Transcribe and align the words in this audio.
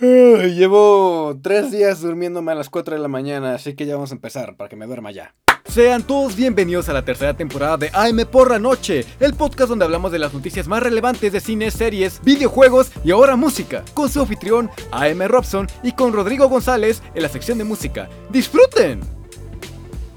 Llevo 0.00 1.38
tres 1.42 1.70
días 1.70 2.00
durmiéndome 2.00 2.52
a 2.52 2.54
las 2.54 2.70
4 2.70 2.94
de 2.94 3.02
la 3.02 3.08
mañana, 3.08 3.54
así 3.54 3.74
que 3.74 3.84
ya 3.84 3.96
vamos 3.96 4.12
a 4.12 4.14
empezar 4.14 4.56
para 4.56 4.70
que 4.70 4.76
me 4.76 4.86
duerma 4.86 5.10
ya. 5.10 5.34
Sean 5.68 6.02
todos 6.04 6.36
bienvenidos 6.36 6.88
a 6.88 6.94
la 6.94 7.04
tercera 7.04 7.36
temporada 7.36 7.76
de 7.76 7.90
AM 7.92 8.26
por 8.30 8.50
la 8.50 8.58
noche, 8.58 9.04
el 9.20 9.34
podcast 9.34 9.68
donde 9.68 9.84
hablamos 9.84 10.10
de 10.10 10.18
las 10.18 10.32
noticias 10.32 10.66
más 10.66 10.82
relevantes 10.82 11.32
de 11.32 11.40
cine, 11.40 11.70
series, 11.70 12.22
videojuegos 12.24 12.90
y 13.04 13.10
ahora 13.10 13.36
música, 13.36 13.84
con 13.92 14.08
su 14.08 14.22
anfitrión 14.22 14.70
AM 14.90 15.20
Robson 15.28 15.66
y 15.82 15.92
con 15.92 16.14
Rodrigo 16.14 16.48
González 16.48 17.02
en 17.14 17.22
la 17.22 17.28
sección 17.28 17.58
de 17.58 17.64
música. 17.64 18.08
¡Disfruten! 18.30 19.00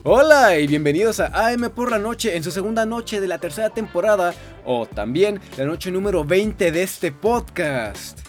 Hola 0.04 0.57
y 0.59 0.68
bienvenidos 0.68 1.20
a 1.20 1.50
AM 1.50 1.70
por 1.71 1.91
la 1.91 2.00
noche 2.00 2.38
en 2.38 2.43
su 2.43 2.52
segunda 2.52 2.86
noche 2.86 3.20
de 3.20 3.27
la 3.27 3.38
tercera 3.38 3.70
temporada 3.70 4.34
o 4.63 4.86
también 4.86 5.41
la 5.57 5.65
noche 5.65 5.91
número 5.91 6.23
20 6.23 6.71
de 6.71 6.84
este 6.84 7.11
podcast. 7.11 8.22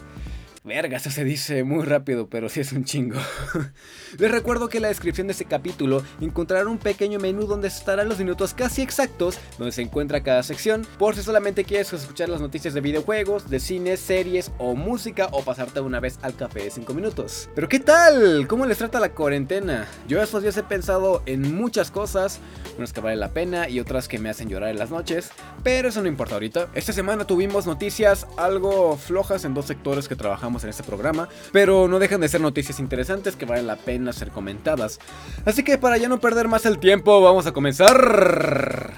Verga, 0.66 0.96
eso 0.96 1.10
se 1.10 1.24
dice 1.24 1.62
muy 1.62 1.84
rápido, 1.84 2.28
pero 2.30 2.48
sí 2.48 2.60
es 2.60 2.72
un 2.72 2.86
chingo. 2.86 3.20
Les 4.18 4.30
recuerdo 4.30 4.70
que 4.70 4.78
en 4.78 4.82
la 4.84 4.88
descripción 4.88 5.26
de 5.26 5.32
este 5.32 5.44
capítulo 5.44 6.02
encontrarán 6.22 6.68
un 6.68 6.78
pequeño 6.78 7.18
menú 7.18 7.44
donde 7.44 7.68
estarán 7.68 8.08
los 8.08 8.18
minutos 8.18 8.54
casi 8.54 8.80
exactos 8.80 9.38
donde 9.58 9.72
se 9.72 9.82
encuentra 9.82 10.22
cada 10.22 10.42
sección, 10.42 10.86
por 10.98 11.16
si 11.16 11.22
solamente 11.22 11.64
quieres 11.64 11.92
escuchar 11.92 12.30
las 12.30 12.40
noticias 12.40 12.72
de 12.72 12.80
videojuegos, 12.80 13.50
de 13.50 13.60
cine, 13.60 13.98
series 13.98 14.52
o 14.56 14.74
música 14.74 15.28
o 15.32 15.42
pasarte 15.42 15.80
una 15.80 16.00
vez 16.00 16.18
al 16.22 16.34
café 16.34 16.62
de 16.62 16.70
5 16.70 16.94
minutos. 16.94 17.50
Pero 17.54 17.68
¿qué 17.68 17.80
tal? 17.80 18.48
¿Cómo 18.48 18.64
les 18.64 18.78
trata 18.78 19.00
la 19.00 19.10
cuarentena? 19.10 19.86
Yo 20.08 20.22
estos 20.22 20.42
días 20.42 20.56
he 20.56 20.62
pensado 20.62 21.22
en 21.26 21.54
muchas 21.54 21.90
cosas, 21.90 22.40
unas 22.78 22.94
que 22.94 23.02
valen 23.02 23.20
la 23.20 23.32
pena 23.34 23.68
y 23.68 23.80
otras 23.80 24.08
que 24.08 24.18
me 24.18 24.30
hacen 24.30 24.48
llorar 24.48 24.70
en 24.70 24.78
las 24.78 24.90
noches, 24.90 25.28
pero 25.62 25.90
eso 25.90 26.00
no 26.00 26.08
importa 26.08 26.36
ahorita. 26.36 26.68
Esta 26.74 26.94
semana 26.94 27.26
tuvimos 27.26 27.66
noticias 27.66 28.26
algo 28.38 28.96
flojas 28.96 29.44
en 29.44 29.52
dos 29.52 29.66
sectores 29.66 30.08
que 30.08 30.16
trabajamos 30.16 30.53
en 30.62 30.70
este 30.70 30.84
programa, 30.84 31.28
pero 31.52 31.88
no 31.88 31.98
dejan 31.98 32.20
de 32.20 32.28
ser 32.28 32.40
noticias 32.40 32.78
interesantes 32.78 33.34
que 33.34 33.46
valen 33.46 33.66
la 33.66 33.76
pena 33.76 34.12
ser 34.12 34.30
comentadas. 34.30 35.00
Así 35.44 35.64
que 35.64 35.78
para 35.78 35.96
ya 35.96 36.08
no 36.08 36.20
perder 36.20 36.46
más 36.46 36.66
el 36.66 36.78
tiempo, 36.78 37.20
vamos 37.20 37.46
a 37.46 37.52
comenzar. 37.52 38.92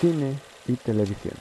Cine 0.00 0.38
y 0.66 0.74
televisión. 0.74 1.34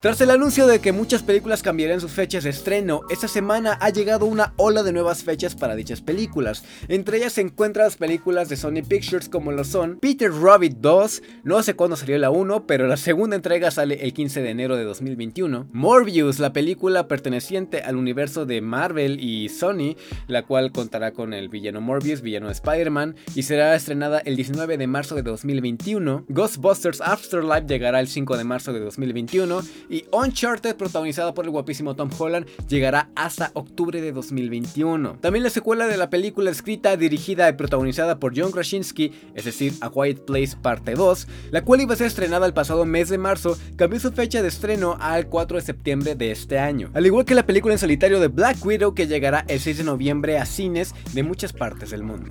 Tras 0.00 0.20
el 0.20 0.30
anuncio 0.30 0.68
de 0.68 0.78
que 0.78 0.92
muchas 0.92 1.24
películas 1.24 1.64
cambiarían 1.64 2.00
sus 2.00 2.12
fechas 2.12 2.44
de 2.44 2.50
estreno, 2.50 3.00
esta 3.10 3.26
semana 3.26 3.76
ha 3.80 3.90
llegado 3.90 4.26
una 4.26 4.54
ola 4.56 4.84
de 4.84 4.92
nuevas 4.92 5.24
fechas 5.24 5.56
para 5.56 5.74
dichas 5.74 6.02
películas. 6.02 6.62
Entre 6.86 7.18
ellas 7.18 7.32
se 7.32 7.40
encuentran 7.40 7.86
las 7.86 7.96
películas 7.96 8.48
de 8.48 8.56
Sony 8.56 8.84
Pictures 8.88 9.28
como 9.28 9.50
lo 9.50 9.64
son 9.64 9.98
Peter 9.98 10.30
Rabbit 10.30 10.76
2, 10.76 11.22
no 11.42 11.60
sé 11.64 11.74
cuándo 11.74 11.96
salió 11.96 12.16
la 12.16 12.30
1, 12.30 12.64
pero 12.64 12.86
la 12.86 12.96
segunda 12.96 13.34
entrega 13.34 13.72
sale 13.72 14.04
el 14.04 14.12
15 14.12 14.40
de 14.40 14.50
enero 14.50 14.76
de 14.76 14.84
2021. 14.84 15.66
Morbius, 15.72 16.38
la 16.38 16.52
película 16.52 17.08
perteneciente 17.08 17.80
al 17.80 17.96
universo 17.96 18.46
de 18.46 18.60
Marvel 18.60 19.18
y 19.18 19.48
Sony, 19.48 19.96
la 20.28 20.44
cual 20.44 20.70
contará 20.70 21.10
con 21.10 21.34
el 21.34 21.48
villano 21.48 21.80
Morbius, 21.80 22.20
villano 22.20 22.46
de 22.46 22.52
Spider-Man, 22.52 23.16
y 23.34 23.42
será 23.42 23.74
estrenada 23.74 24.20
el 24.20 24.36
19 24.36 24.78
de 24.78 24.86
marzo 24.86 25.16
de 25.16 25.22
2021. 25.22 26.26
Ghostbusters 26.28 27.00
Afterlife 27.00 27.66
llegará 27.66 27.98
el 27.98 28.06
5 28.06 28.36
de 28.36 28.44
marzo 28.44 28.72
de 28.72 28.78
2021 28.78 29.62
y 29.88 30.04
Uncharted, 30.12 30.76
protagonizada 30.76 31.34
por 31.34 31.44
el 31.44 31.50
guapísimo 31.50 31.94
Tom 31.94 32.10
Holland, 32.16 32.46
llegará 32.68 33.10
hasta 33.14 33.50
octubre 33.54 34.00
de 34.00 34.12
2021. 34.12 35.18
También 35.20 35.42
la 35.42 35.50
secuela 35.50 35.86
de 35.86 35.96
la 35.96 36.10
película 36.10 36.50
escrita, 36.50 36.96
dirigida 36.96 37.48
y 37.48 37.54
protagonizada 37.54 38.18
por 38.18 38.38
John 38.38 38.52
Krasinski, 38.52 39.12
es 39.34 39.44
decir, 39.44 39.74
A 39.80 39.90
Quiet 39.90 40.24
Place 40.24 40.56
Parte 40.60 40.94
2, 40.94 41.28
la 41.50 41.64
cual 41.64 41.80
iba 41.80 41.94
a 41.94 41.96
ser 41.96 42.06
estrenada 42.06 42.46
el 42.46 42.54
pasado 42.54 42.84
mes 42.84 43.08
de 43.08 43.18
marzo, 43.18 43.58
cambió 43.76 44.00
su 44.00 44.12
fecha 44.12 44.42
de 44.42 44.48
estreno 44.48 44.96
al 45.00 45.28
4 45.28 45.58
de 45.58 45.64
septiembre 45.64 46.14
de 46.14 46.30
este 46.30 46.58
año. 46.58 46.90
Al 46.94 47.06
igual 47.06 47.24
que 47.24 47.34
la 47.34 47.46
película 47.46 47.74
en 47.74 47.78
solitario 47.78 48.20
de 48.20 48.28
Black 48.28 48.64
Widow 48.64 48.94
que 48.94 49.06
llegará 49.06 49.44
el 49.48 49.60
6 49.60 49.78
de 49.78 49.84
noviembre 49.84 50.38
a 50.38 50.46
cines 50.46 50.94
de 51.12 51.22
muchas 51.22 51.52
partes 51.52 51.90
del 51.90 52.02
mundo. 52.02 52.30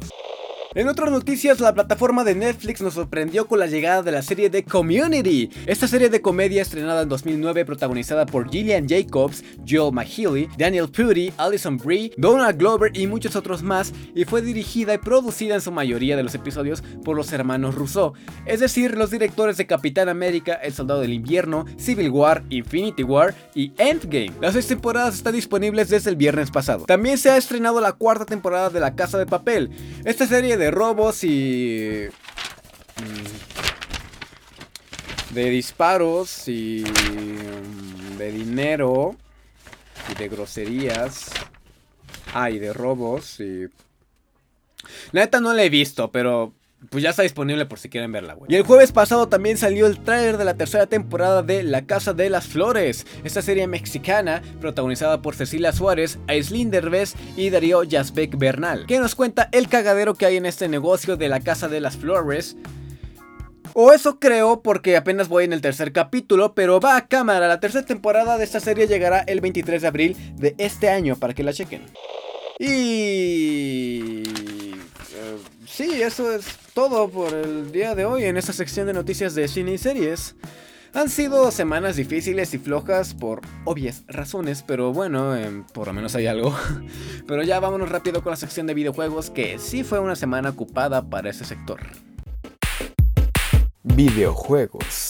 En 0.78 0.88
otras 0.88 1.10
noticias, 1.10 1.60
la 1.60 1.74
plataforma 1.74 2.24
de 2.24 2.36
Netflix 2.36 2.82
nos 2.82 2.94
sorprendió 2.94 3.48
con 3.48 3.58
la 3.58 3.66
llegada 3.66 4.04
de 4.04 4.12
la 4.12 4.22
serie 4.22 4.52
de 4.52 4.64
Community. 4.64 5.50
Esta 5.66 5.88
serie 5.88 6.08
de 6.08 6.22
comedia 6.22 6.62
estrenada 6.62 7.02
en 7.02 7.10
2009 7.10 7.66
protagonizada 7.66 8.28
por 8.28 8.48
Gillian 8.48 8.88
Jacobs, 8.88 9.44
Joel 9.68 9.92
McHealy, 9.92 10.48
Daniel 10.56 10.88
Purdy, 10.88 11.34
Alison 11.38 11.78
Brie, 11.78 12.14
Donald 12.16 12.60
Glover 12.60 12.96
y 12.96 13.08
muchos 13.08 13.36
otros 13.36 13.64
más 13.64 13.92
y 14.14 14.26
fue 14.26 14.44
dirigida 14.44 14.94
y 14.94 15.00
producida 15.00 15.56
en 15.56 15.62
su 15.62 15.72
mayoría 15.72 16.16
de 16.16 16.22
los 16.22 16.36
episodios 16.36 16.84
por 17.04 17.16
los 17.16 17.34
hermanos 17.34 17.74
Rousseau, 17.74 18.14
es 18.46 18.60
decir, 18.60 18.96
los 18.96 19.10
directores 19.10 19.58
de 19.58 19.66
Capitán 19.66 20.10
América, 20.10 20.54
El 20.54 20.76
Soldado 20.76 21.02
del 21.02 21.14
Invierno, 21.14 21.66
Civil 21.80 22.12
War, 22.12 22.44
Infinity 22.52 23.02
War 23.02 23.34
y 23.56 23.72
Endgame. 23.80 24.34
Las 24.42 24.54
seis 24.54 24.68
temporadas 24.68 25.16
están 25.16 25.34
disponibles 25.34 25.90
desde 25.90 26.12
el 26.12 26.18
viernes 26.18 26.52
pasado. 26.52 26.86
También 26.86 27.18
se 27.18 27.32
ha 27.32 27.38
estrenado 27.38 27.82
la 27.82 27.94
cuarta 27.94 28.28
temporada 28.28 28.70
de 28.70 28.80
La 28.80 28.96
Casa 28.96 29.18
de 29.18 29.26
Papel. 29.26 29.72
Esta 30.06 30.28
serie 30.28 30.56
de 30.56 30.67
robos 30.72 31.24
y... 31.24 32.08
mm, 32.98 33.28
De 35.34 35.50
disparos 35.50 36.48
y... 36.48 36.84
mm, 36.84 38.18
De 38.18 38.32
dinero. 38.32 39.16
Y 40.12 40.16
de 40.16 40.30
groserías. 40.30 41.32
Ah, 42.34 42.50
y 42.50 42.60
de 42.60 42.74
robos 42.74 43.40
y... 43.40 43.68
La 45.12 45.22
neta 45.22 45.40
no 45.42 45.54
la 45.54 45.64
he 45.64 45.70
visto, 45.70 46.12
pero 46.12 46.54
pues 46.90 47.04
ya 47.04 47.10
está 47.10 47.24
disponible 47.24 47.66
por 47.66 47.80
si 47.80 47.90
quieren 47.90 48.12
verla, 48.12 48.36
güey. 48.36 48.52
Y 48.52 48.56
el 48.56 48.64
jueves 48.64 48.92
pasado 48.92 49.28
también 49.28 49.58
salió 49.58 49.88
el 49.88 50.00
tráiler 50.00 50.38
de 50.38 50.46
la 50.46 50.56
tercera 50.56 50.86
temporada 50.86 51.42
de 51.42 51.64
La 51.64 51.86
Casa 51.86 52.14
de 52.14 52.30
las 52.30 52.48
Flores, 52.48 53.06
esta 53.24 53.42
serie 53.42 53.68
mexicana 53.68 54.42
protagonizada 54.62 55.22
por 55.22 55.36
Cecilia 55.36 55.74
Suárez, 55.74 56.20
Aislinn 56.28 56.70
Derbez 56.70 57.16
y 57.36 57.50
Darío 57.50 57.84
Yazbek 57.84 58.38
Bernal, 58.38 58.86
que 58.86 59.00
nos 59.00 59.16
cuenta 59.16 59.50
el 59.52 59.68
cagadero 59.68 60.14
que 60.14 60.28
hay 60.28 60.38
en 60.38 60.46
este 60.46 60.70
negocio 60.70 61.18
de 61.18 61.30
La 61.30 61.40
Casa 61.40 61.68
de 61.68 61.82
las 61.82 61.98
Flores. 61.98 62.56
O 63.74 63.92
eso 63.92 64.20
creo 64.20 64.62
porque 64.64 64.98
apenas 64.98 65.28
voy 65.28 65.44
en 65.44 65.54
el 65.54 65.62
tercer 65.62 65.92
capítulo, 65.92 66.56
pero 66.56 66.80
va 66.80 66.96
a 66.96 67.08
cámara. 67.08 67.48
La 67.48 67.60
tercera 67.60 67.86
temporada 67.86 68.38
de 68.38 68.44
esta 68.44 68.60
serie 68.60 68.88
llegará 68.88 69.20
el 69.20 69.40
23 69.40 69.82
de 69.82 69.88
abril 69.88 70.18
de 70.36 70.56
este 70.58 70.90
año 70.90 71.16
para 71.16 71.34
que 71.34 71.44
la 71.44 71.54
chequen. 71.54 71.84
Y... 72.60 74.24
sí, 75.68 76.02
eso 76.02 76.32
es 76.32 76.46
todo 76.74 77.10
por 77.10 77.34
el 77.34 77.72
día 77.72 77.94
de 77.94 78.06
hoy 78.06 78.24
en 78.24 78.38
esta 78.38 78.54
sección 78.54 78.88
de 78.88 78.94
noticias 78.94 79.36
de 79.36 79.48
cine 79.48 79.74
y 79.74 79.78
series. 79.78 80.36
Han 80.94 81.10
sido 81.10 81.52
semanas 81.52 81.96
difíciles 81.96 82.54
y 82.54 82.58
flojas 82.58 83.14
por 83.14 83.42
obvias 83.66 84.04
razones, 84.08 84.64
pero 84.66 84.94
bueno, 84.94 85.36
em, 85.36 85.64
por 85.66 85.88
lo 85.88 85.94
menos 85.94 86.16
hay 86.16 86.26
algo. 86.26 86.56
Pero 87.28 87.44
ya 87.44 87.60
vámonos 87.60 87.90
rápido 87.90 88.24
con 88.24 88.32
la 88.32 88.38
sección 88.38 88.66
de 88.66 88.74
videojuegos, 88.74 89.30
que 89.30 89.60
sí 89.60 89.84
fue 89.84 90.00
una 90.00 90.16
semana 90.16 90.50
ocupada 90.50 91.08
para 91.08 91.30
ese 91.30 91.46
sector. 91.46 91.82
Videojuegos. 93.84 95.07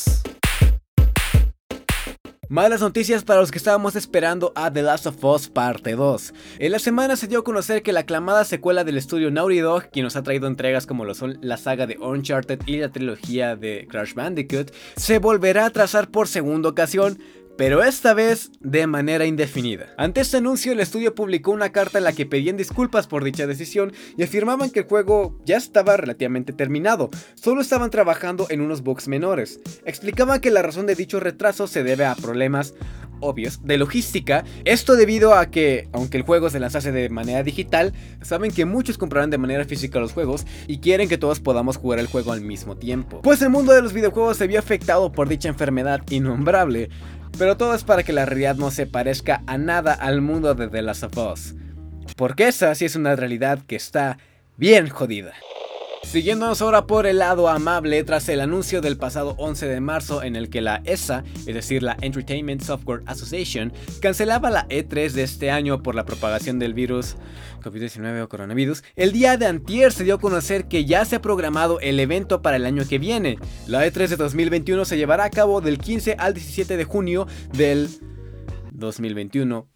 Malas 2.49 2.79
noticias 2.79 3.25
para 3.25 3.41
los 3.41 3.51
que 3.51 3.57
estábamos 3.57 3.97
esperando 3.97 4.53
a 4.55 4.71
The 4.71 4.81
Last 4.81 5.05
of 5.05 5.21
Us 5.21 5.49
Parte 5.49 5.97
2. 5.97 6.33
En 6.59 6.71
la 6.71 6.79
semana 6.79 7.17
se 7.17 7.27
dio 7.27 7.39
a 7.39 7.43
conocer 7.43 7.83
que 7.83 7.91
la 7.91 7.99
aclamada 8.01 8.45
secuela 8.45 8.85
del 8.85 8.95
estudio 8.95 9.29
Naughty 9.29 9.59
Dog, 9.59 9.89
quien 9.91 10.05
nos 10.05 10.15
ha 10.15 10.23
traído 10.23 10.47
entregas 10.47 10.85
como 10.85 11.03
lo 11.03 11.13
son 11.13 11.39
la 11.41 11.57
saga 11.57 11.87
de 11.87 11.97
Uncharted 11.97 12.61
y 12.65 12.77
la 12.77 12.87
trilogía 12.87 13.57
de 13.57 13.85
Crash 13.89 14.13
Bandicoot, 14.13 14.71
se 14.95 15.19
volverá 15.19 15.65
a 15.65 15.71
trazar 15.71 16.09
por 16.09 16.29
segunda 16.29 16.69
ocasión, 16.69 17.19
pero 17.57 17.83
esta 17.83 18.13
vez 18.13 18.51
de 18.59 18.87
manera 18.87 19.25
indefinida. 19.25 19.87
Ante 19.97 20.21
este 20.21 20.37
anuncio, 20.37 20.71
el 20.71 20.79
estudio 20.79 21.15
publicó 21.15 21.51
una 21.51 21.71
carta 21.71 21.97
en 21.97 22.03
la 22.03 22.13
que 22.13 22.25
pedían 22.25 22.55
disculpas 22.55 23.07
por 23.07 23.23
dicha 23.23 23.47
decisión 23.47 23.91
y 24.15 24.23
afirmaban 24.23 24.69
que 24.69 24.81
el 24.81 24.85
juego 24.85 25.39
ya 25.45 25.57
estaba 25.57 25.97
relativamente 25.97 26.53
terminado, 26.53 27.09
solo 27.35 27.61
estaban 27.61 27.89
trabajando 27.89 28.45
en 28.49 28.61
unos 28.61 28.83
bugs 28.83 29.07
menores. 29.07 29.59
Explicaban 29.85 30.39
que 30.39 30.51
la 30.51 30.61
razón 30.61 30.85
de 30.85 30.95
dicho 30.95 31.19
retraso 31.19 31.67
se 31.67 31.83
debe 31.83 32.05
a 32.05 32.15
problemas 32.15 32.75
obvios 33.19 33.61
de 33.63 33.77
logística, 33.77 34.43
esto 34.65 34.95
debido 34.95 35.33
a 35.33 35.47
que, 35.47 35.87
aunque 35.91 36.17
el 36.17 36.23
juego 36.23 36.49
se 36.49 36.59
lanzase 36.59 36.91
de 36.91 37.09
manera 37.09 37.43
digital, 37.43 37.93
saben 38.21 38.51
que 38.51 38.65
muchos 38.65 38.97
comprarán 38.97 39.29
de 39.29 39.37
manera 39.37 39.65
física 39.65 39.99
los 39.99 40.13
juegos 40.13 40.45
y 40.67 40.79
quieren 40.79 41.09
que 41.09 41.17
todos 41.17 41.39
podamos 41.39 41.77
jugar 41.77 41.99
el 41.99 42.07
juego 42.07 42.31
al 42.31 42.41
mismo 42.41 42.77
tiempo. 42.77 43.21
Pues 43.21 43.41
el 43.41 43.49
mundo 43.49 43.73
de 43.73 43.81
los 43.81 43.93
videojuegos 43.93 44.37
se 44.37 44.47
vio 44.47 44.59
afectado 44.59 45.11
por 45.11 45.27
dicha 45.27 45.49
enfermedad 45.49 46.01
innombrable, 46.09 46.89
pero 47.37 47.57
todo 47.57 47.75
es 47.75 47.83
para 47.83 48.03
que 48.03 48.13
la 48.13 48.25
realidad 48.25 48.55
no 48.55 48.71
se 48.71 48.85
parezca 48.87 49.43
a 49.47 49.57
nada 49.57 49.93
al 49.93 50.21
mundo 50.21 50.53
de 50.55 50.67
The 50.67 50.81
Last 50.81 51.03
of 51.03 51.17
Us. 51.17 51.55
Porque 52.15 52.47
esa 52.47 52.73
sí 52.75 52.85
es 52.85 52.95
una 52.95 53.15
realidad 53.15 53.59
que 53.67 53.75
está 53.75 54.17
bien 54.57 54.89
jodida. 54.89 55.33
Siguiéndonos 56.07 56.61
ahora 56.61 56.87
por 56.87 57.05
el 57.05 57.17
lado 57.17 57.49
amable, 57.49 58.01
tras 58.05 58.29
el 58.29 58.39
anuncio 58.39 58.79
del 58.79 58.95
pasado 58.95 59.35
11 59.37 59.67
de 59.67 59.81
marzo 59.81 60.23
en 60.23 60.37
el 60.37 60.49
que 60.49 60.61
la 60.61 60.81
ESA, 60.85 61.25
es 61.45 61.53
decir, 61.53 61.83
la 61.83 61.97
Entertainment 61.99 62.61
Software 62.61 63.03
Association, 63.07 63.73
cancelaba 64.01 64.49
la 64.49 64.65
E3 64.69 65.11
de 65.11 65.23
este 65.23 65.51
año 65.51 65.83
por 65.83 65.95
la 65.95 66.05
propagación 66.05 66.59
del 66.59 66.73
virus 66.73 67.17
COVID-19 67.61 68.23
o 68.23 68.29
coronavirus, 68.29 68.85
el 68.95 69.11
día 69.11 69.35
de 69.35 69.47
antier 69.47 69.91
se 69.91 70.05
dio 70.05 70.15
a 70.15 70.19
conocer 70.21 70.69
que 70.69 70.85
ya 70.85 71.03
se 71.03 71.17
ha 71.17 71.21
programado 71.21 71.81
el 71.81 71.99
evento 71.99 72.41
para 72.41 72.55
el 72.55 72.65
año 72.65 72.87
que 72.87 72.99
viene. 72.99 73.37
La 73.67 73.85
E3 73.85 74.07
de 74.07 74.15
2021 74.15 74.85
se 74.85 74.95
llevará 74.95 75.25
a 75.25 75.29
cabo 75.29 75.59
del 75.59 75.77
15 75.77 76.15
al 76.17 76.33
17 76.33 76.77
de 76.77 76.85
junio 76.85 77.27
del 77.51 77.89
2021 78.71 79.67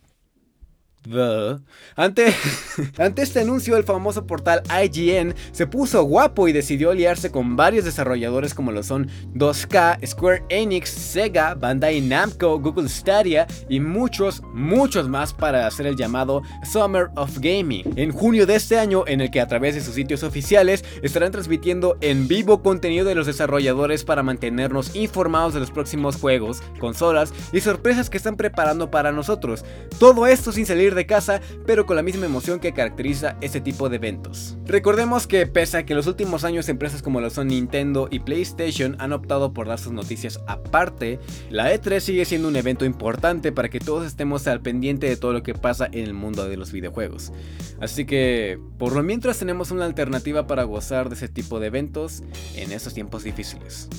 ante, 1.96 2.34
ante 2.98 3.22
este 3.24 3.40
anuncio, 3.40 3.76
el 3.76 3.84
famoso 3.84 4.28
portal 4.28 4.62
IGN 4.70 5.34
se 5.52 5.66
puso 5.66 6.04
guapo 6.04 6.48
y 6.48 6.54
decidió 6.54 6.92
aliarse 6.92 7.32
con 7.32 7.56
varios 7.56 7.86
desarrolladores 7.86 8.54
como 8.54 8.72
lo 8.72 8.84
son 8.84 9.10
2K, 9.34 10.06
Square 10.06 10.44
Enix, 10.50 10.90
Sega, 10.90 11.56
Bandai 11.56 12.02
Namco, 12.02 12.60
Google 12.60 12.88
Stadia 12.88 13.48
y 13.68 13.80
muchos, 13.80 14.44
muchos 14.54 15.10
más 15.10 15.34
para 15.34 15.66
hacer 15.66 15.88
el 15.88 15.96
llamado 15.96 16.44
Summer 16.72 17.10
of 17.16 17.40
Gaming. 17.40 17.94
En 17.96 18.12
junio 18.12 18.46
de 18.46 18.56
este 18.56 18.78
año, 18.78 19.04
en 19.08 19.22
el 19.22 19.32
que 19.32 19.42
a 19.42 19.48
través 19.48 19.76
de 19.76 19.82
sus 19.82 19.96
sitios 19.96 20.24
oficiales 20.24 20.86
estarán 21.02 21.32
transmitiendo 21.32 21.98
en 22.02 22.28
vivo 22.28 22.62
contenido 22.62 23.06
de 23.06 23.16
los 23.16 23.26
desarrolladores 23.26 24.04
para 24.04 24.24
mantenernos 24.24 24.96
informados 24.96 25.54
de 25.54 25.60
los 25.62 25.72
próximos 25.72 26.16
juegos, 26.16 26.62
consolas 26.80 27.34
y 27.52 27.62
sorpresas 27.62 28.10
que 28.10 28.18
están 28.18 28.38
preparando 28.38 28.92
para 28.92 29.12
nosotros. 29.12 29.66
Todo 30.00 30.28
esto 30.28 30.52
sin 30.52 30.66
salir 30.66 30.91
de 30.96 31.06
casa, 31.06 31.42
pero 31.66 31.86
con 31.86 31.96
la 31.96 32.04
misma 32.04 32.26
emoción 32.26 32.60
que 32.60 32.74
caracteriza 32.74 33.38
este 33.42 33.62
tipo 33.62 33.90
de 33.90 33.98
eventos. 33.98 34.58
Recordemos 34.66 35.28
que 35.28 35.48
pese 35.48 35.78
a 35.78 35.86
que 35.86 35.94
en 35.94 35.98
los 35.98 36.08
últimos 36.08 36.44
años 36.44 36.70
empresas 36.70 37.02
como 37.02 37.22
lo 37.22 37.30
son 37.30 37.48
Nintendo 37.48 38.08
y 38.12 38.20
PlayStation 38.20 38.96
han 39.00 39.14
optado 39.14 39.54
por 39.54 39.68
dar 39.68 39.80
sus 39.80 39.94
noticias 39.94 40.40
aparte, 40.48 41.20
la 41.50 41.74
E3 41.74 42.00
sigue 42.00 42.26
siendo 42.26 42.48
un 42.48 42.56
evento 42.56 42.86
importante 42.86 43.52
para 43.52 43.70
que 43.70 43.80
todos 43.80 44.06
estemos 44.06 44.48
al 44.48 44.62
pendiente 44.62 45.08
de 45.08 45.18
todo 45.18 45.34
lo 45.34 45.44
que 45.44 45.54
pasa 45.54 45.88
en 45.92 46.06
el 46.06 46.14
mundo 46.14 46.48
de 46.48 46.58
los 46.58 46.72
videojuegos. 46.72 47.32
Así 47.80 48.06
que, 48.06 48.60
por 48.78 48.94
lo 48.94 49.04
mientras 49.04 49.40
tenemos 49.40 49.72
una 49.72 49.86
alternativa 49.86 50.48
para 50.48 50.64
gozar 50.64 51.10
de 51.10 51.16
ese 51.16 51.28
tipo 51.28 51.60
de 51.60 51.68
eventos 51.68 52.24
en 52.56 52.72
estos 52.72 52.94
tiempos 52.94 53.24
difíciles. 53.24 53.90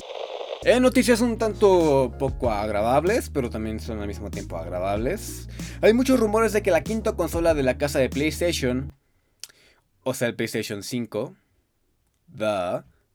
En 0.65 0.83
noticias 0.83 1.21
un 1.21 1.39
tanto 1.39 2.15
poco 2.21 2.49
agradables, 2.49 3.31
pero 3.31 3.51
también 3.51 3.81
son 3.81 3.99
al 3.99 4.07
mismo 4.07 4.31
tiempo 4.31 4.57
agradables. 4.57 5.49
Hay 5.81 5.93
muchos 5.93 6.21
rumores 6.21 6.53
de 6.53 6.63
que 6.63 6.71
la 6.71 6.85
quinta 6.85 7.15
consola 7.15 7.53
de 7.53 7.65
la 7.65 7.79
casa 7.79 7.99
de 7.99 8.09
PlayStation, 8.09 8.93
o 10.05 10.15
sea 10.15 10.29
el 10.29 10.37
PlayStation 10.37 10.85
5, 10.85 11.35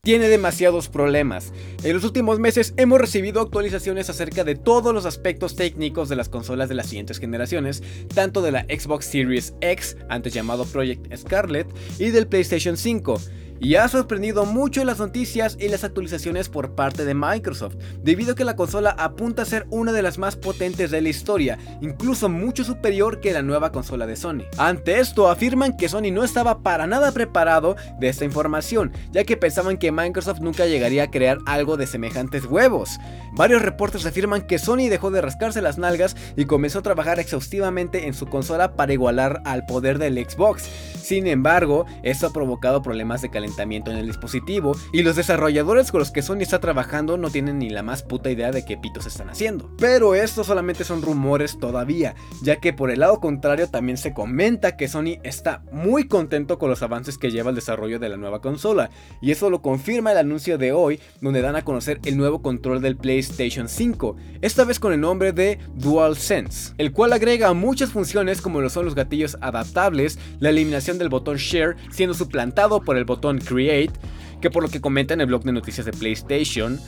tiene 0.01 0.27
demasiados 0.27 0.89
problemas. 0.89 1.53
En 1.83 1.93
los 1.93 2.03
últimos 2.03 2.37
meses 2.37 2.73
hemos 2.75 2.99
recibido 2.99 3.39
actualizaciones 3.39 4.09
acerca 4.09 4.43
de 4.43 4.55
todos 4.55 4.93
los 4.93 5.05
aspectos 5.05 5.55
técnicos 5.55 6.09
de 6.09 6.17
las 6.17 6.27
consolas 6.27 6.67
de 6.67 6.75
las 6.75 6.87
siguientes 6.87 7.17
generaciones, 7.17 7.81
tanto 8.13 8.41
de 8.41 8.51
la 8.51 8.63
Xbox 8.63 9.05
Series 9.05 9.53
X, 9.61 9.95
antes 10.09 10.33
llamado 10.33 10.65
Project 10.65 11.15
Scarlet, 11.15 11.67
y 11.97 12.09
del 12.09 12.27
PlayStation 12.27 12.75
5 12.75 13.21
y 13.59 13.75
ha 13.75 13.87
sorprendido 13.87 14.45
mucho 14.45 14.83
las 14.83 14.99
noticias 14.99 15.57
y 15.59 15.67
las 15.69 15.83
actualizaciones 15.83 16.49
por 16.49 16.75
parte 16.75 17.05
de 17.05 17.13
Microsoft, 17.13 17.75
debido 18.03 18.33
a 18.33 18.35
que 18.35 18.43
la 18.43 18.55
consola 18.55 18.91
apunta 18.91 19.41
a 19.41 19.45
ser 19.45 19.65
una 19.69 19.91
de 19.91 20.01
las 20.01 20.17
más 20.17 20.35
potentes 20.35 20.91
de 20.91 21.01
la 21.01 21.09
historia, 21.09 21.57
incluso 21.81 22.29
mucho 22.29 22.63
superior 22.63 23.19
que 23.19 23.33
la 23.33 23.41
nueva 23.41 23.71
consola 23.71 24.05
de 24.05 24.15
Sony. 24.15 24.43
Ante 24.57 24.99
esto 24.99 25.29
afirman 25.29 25.75
que 25.75 25.89
Sony 25.89 26.11
no 26.11 26.23
estaba 26.23 26.61
para 26.61 26.87
nada 26.87 27.11
preparado 27.11 27.75
de 27.99 28.09
esta 28.09 28.25
información, 28.25 28.91
ya 29.11 29.23
que 29.23 29.37
pensaban 29.37 29.77
que 29.77 29.91
Microsoft 29.91 30.39
nunca 30.39 30.65
llegaría 30.65 31.03
a 31.03 31.11
crear 31.11 31.39
algo 31.45 31.77
de 31.77 31.87
semejantes 31.87 32.45
huevos. 32.45 32.99
Varios 33.33 33.61
reportes 33.61 34.05
afirman 34.05 34.45
que 34.45 34.59
Sony 34.59 34.89
dejó 34.89 35.11
de 35.11 35.21
rascarse 35.21 35.61
las 35.61 35.77
nalgas 35.77 36.15
y 36.35 36.45
comenzó 36.45 36.79
a 36.79 36.83
trabajar 36.83 37.19
exhaustivamente 37.19 38.07
en 38.07 38.13
su 38.13 38.27
consola 38.27 38.75
para 38.75 38.93
igualar 38.93 39.41
al 39.45 39.65
poder 39.65 39.97
del 39.97 40.17
Xbox. 40.17 40.63
Sin 41.01 41.27
embargo, 41.27 41.85
esto 42.03 42.27
ha 42.27 42.33
provocado 42.33 42.81
problemas 42.81 43.21
de 43.21 43.29
calentamiento 43.29 43.46
en 43.57 43.97
el 43.97 44.07
dispositivo 44.07 44.75
y 44.91 45.03
los 45.03 45.15
desarrolladores 45.15 45.91
con 45.91 45.99
los 45.99 46.11
que 46.11 46.21
Sony 46.21 46.41
está 46.41 46.59
trabajando 46.59 47.17
no 47.17 47.29
tienen 47.29 47.59
ni 47.59 47.69
la 47.69 47.83
más 47.83 48.03
puta 48.03 48.29
idea 48.29 48.51
de 48.51 48.65
qué 48.65 48.77
pitos 48.77 49.05
están 49.05 49.29
haciendo. 49.29 49.69
Pero 49.77 50.15
estos 50.15 50.47
solamente 50.47 50.83
son 50.83 51.01
rumores 51.01 51.59
todavía, 51.59 52.15
ya 52.41 52.57
que 52.57 52.73
por 52.73 52.91
el 52.91 52.99
lado 52.99 53.19
contrario 53.19 53.69
también 53.69 53.97
se 53.97 54.13
comenta 54.13 54.77
que 54.77 54.87
Sony 54.87 55.19
está 55.23 55.63
muy 55.71 56.07
contento 56.07 56.57
con 56.59 56.69
los 56.69 56.81
avances 56.81 57.17
que 57.17 57.31
lleva 57.31 57.49
el 57.49 57.55
desarrollo 57.55 57.99
de 57.99 58.09
la 58.09 58.17
nueva 58.17 58.41
consola, 58.41 58.89
y 59.21 59.31
eso 59.31 59.49
lo 59.49 59.61
confirma 59.61 60.11
el 60.11 60.17
anuncio 60.17 60.57
de 60.57 60.71
hoy, 60.71 60.99
donde 61.21 61.41
dan 61.41 61.55
a 61.55 61.63
conocer 61.63 61.99
el 62.05 62.17
nuevo 62.17 62.41
control 62.41 62.81
del 62.81 62.97
PlayStation 62.97 63.69
5, 63.69 64.15
esta 64.41 64.63
vez 64.63 64.79
con 64.79 64.93
el 64.93 65.01
nombre 65.01 65.31
de 65.33 65.59
DualSense, 65.75 66.73
el 66.77 66.91
cual 66.91 67.13
agrega 67.13 67.53
muchas 67.53 67.91
funciones 67.91 68.41
como 68.41 68.61
lo 68.61 68.69
son 68.69 68.85
los 68.85 68.95
gatillos 68.95 69.37
adaptables, 69.41 70.19
la 70.39 70.49
eliminación 70.49 70.97
del 70.97 71.09
botón 71.09 71.37
Share 71.37 71.75
siendo 71.91 72.13
suplantado 72.13 72.81
por 72.81 72.97
el 72.97 73.05
botón 73.05 73.36
Create, 73.39 73.93
que 74.41 74.49
por 74.49 74.63
lo 74.63 74.69
que 74.69 74.81
comenta 74.81 75.13
en 75.13 75.21
el 75.21 75.27
blog 75.27 75.43
de 75.43 75.51
noticias 75.51 75.85
de 75.85 75.93
PlayStation, 75.93 76.79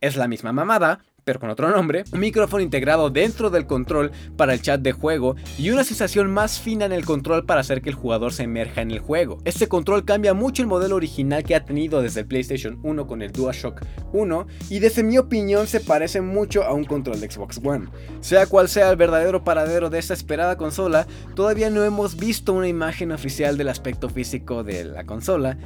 es 0.00 0.16
la 0.16 0.28
misma 0.28 0.52
mamada, 0.52 1.00
pero 1.26 1.40
con 1.40 1.50
otro 1.50 1.68
nombre, 1.68 2.04
un 2.12 2.20
micrófono 2.20 2.62
integrado 2.62 3.10
dentro 3.10 3.50
del 3.50 3.66
control 3.66 4.12
para 4.36 4.54
el 4.54 4.62
chat 4.62 4.80
de 4.80 4.92
juego 4.92 5.34
y 5.58 5.70
una 5.70 5.82
sensación 5.82 6.30
más 6.30 6.60
fina 6.60 6.84
en 6.84 6.92
el 6.92 7.04
control 7.04 7.44
para 7.44 7.62
hacer 7.62 7.82
que 7.82 7.88
el 7.88 7.96
jugador 7.96 8.32
se 8.32 8.44
emerja 8.44 8.80
en 8.80 8.92
el 8.92 9.00
juego. 9.00 9.38
Este 9.44 9.66
control 9.66 10.04
cambia 10.04 10.34
mucho 10.34 10.62
el 10.62 10.68
modelo 10.68 10.94
original 10.94 11.42
que 11.42 11.56
ha 11.56 11.64
tenido 11.64 12.00
desde 12.00 12.20
el 12.20 12.26
PlayStation 12.28 12.78
1 12.84 13.08
con 13.08 13.22
el 13.22 13.32
DualShock 13.32 13.82
1 14.12 14.46
y 14.70 14.78
desde 14.78 15.02
mi 15.02 15.18
opinión 15.18 15.66
se 15.66 15.80
parece 15.80 16.20
mucho 16.20 16.62
a 16.62 16.72
un 16.72 16.84
control 16.84 17.18
de 17.18 17.28
Xbox 17.28 17.60
One. 17.60 17.88
Sea 18.20 18.46
cual 18.46 18.68
sea 18.68 18.88
el 18.88 18.96
verdadero 18.96 19.42
paradero 19.42 19.90
de 19.90 19.98
esta 19.98 20.14
esperada 20.14 20.56
consola, 20.56 21.08
todavía 21.34 21.70
no 21.70 21.82
hemos 21.82 22.14
visto 22.16 22.52
una 22.52 22.68
imagen 22.68 23.10
oficial 23.10 23.58
del 23.58 23.68
aspecto 23.68 24.08
físico 24.08 24.62
de 24.62 24.84
la 24.84 25.04
consola 25.04 25.58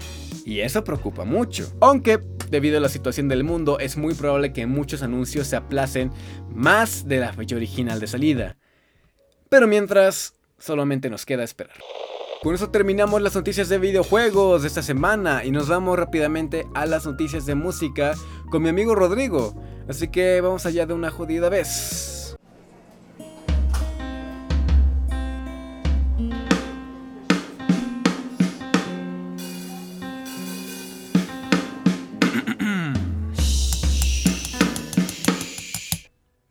y 0.46 0.60
eso 0.60 0.84
preocupa 0.84 1.26
mucho. 1.26 1.70
Aunque 1.82 2.18
debido 2.50 2.79
a 2.79 2.81
la 2.81 2.88
situación 2.88 3.29
del 3.29 3.44
mundo 3.44 3.79
es 3.79 3.97
muy 3.97 4.14
probable 4.14 4.52
que 4.52 4.67
muchos 4.67 5.02
anuncios 5.02 5.47
se 5.47 5.56
aplacen 5.56 6.11
más 6.52 7.06
de 7.06 7.19
la 7.19 7.32
fecha 7.32 7.56
original 7.56 8.00
de 8.00 8.06
salida. 8.06 8.56
Pero 9.49 9.67
mientras, 9.67 10.35
solamente 10.58 11.11
nos 11.11 11.25
queda 11.25 11.44
esperar. 11.44 11.76
Con 12.43 12.55
eso 12.55 12.70
terminamos 12.70 13.20
las 13.20 13.35
noticias 13.35 13.69
de 13.69 13.79
videojuegos 13.79 14.62
de 14.62 14.69
esta 14.69 14.82
semana 14.82 15.44
y 15.44 15.50
nos 15.50 15.69
vamos 15.69 15.99
rápidamente 15.99 16.67
a 16.75 16.87
las 16.87 17.05
noticias 17.05 17.44
de 17.44 17.55
música 17.55 18.14
con 18.50 18.62
mi 18.62 18.70
amigo 18.70 18.94
Rodrigo. 18.94 19.55
Así 19.88 20.08
que 20.08 20.41
vamos 20.41 20.64
allá 20.64 20.87
de 20.87 20.94
una 20.94 21.11
jodida 21.11 21.50
vez. 21.50 22.19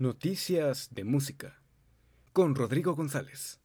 Noticias 0.09 0.89
de 0.89 1.03
música 1.03 1.61
con 2.33 2.55
Rodrigo 2.55 2.95
González. 2.95 3.59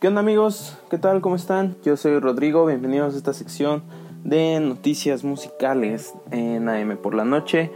¿Qué 0.00 0.08
onda 0.08 0.18
amigos? 0.18 0.76
¿Qué 0.90 0.98
tal? 0.98 1.20
¿Cómo 1.20 1.36
están? 1.36 1.76
Yo 1.84 1.96
soy 1.96 2.18
Rodrigo, 2.18 2.66
bienvenidos 2.66 3.14
a 3.14 3.16
esta 3.16 3.32
sección 3.32 3.84
de 4.24 4.58
noticias 4.58 5.22
musicales 5.22 6.12
en 6.32 6.68
AM 6.68 6.96
por 6.96 7.14
la 7.14 7.24
noche. 7.24 7.70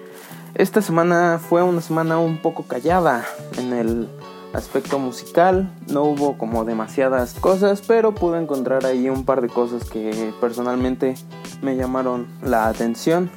Esta 0.57 0.83
semana 0.83 1.39
fue 1.39 1.63
una 1.63 1.83
semana 1.83 2.19
un 2.19 2.43
poco 2.43 2.65
callada 2.65 3.25
en 3.59 3.73
el 3.73 4.09
aspecto 4.53 4.99
musical, 4.99 5.73
no 5.87 6.03
hubo 6.03 6.37
como 6.37 6.65
demasiadas 6.65 7.35
cosas, 7.35 7.81
pero 7.87 8.13
pude 8.13 8.43
encontrar 8.43 8.87
ahí 8.87 9.09
un 9.09 9.25
par 9.25 9.41
de 9.41 9.49
cosas 9.49 9.89
que 9.89 10.35
personalmente 10.41 11.15
me 11.63 11.77
llamaron 11.77 12.27
la 12.43 12.67
atención. 12.67 13.31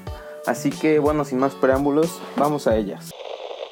Así 0.48 0.72
que 0.72 0.98
bueno, 0.98 1.26
sin 1.26 1.38
más 1.38 1.54
preámbulos, 1.54 2.20
vamos 2.38 2.66
a 2.66 2.76
ellas. 2.76 3.12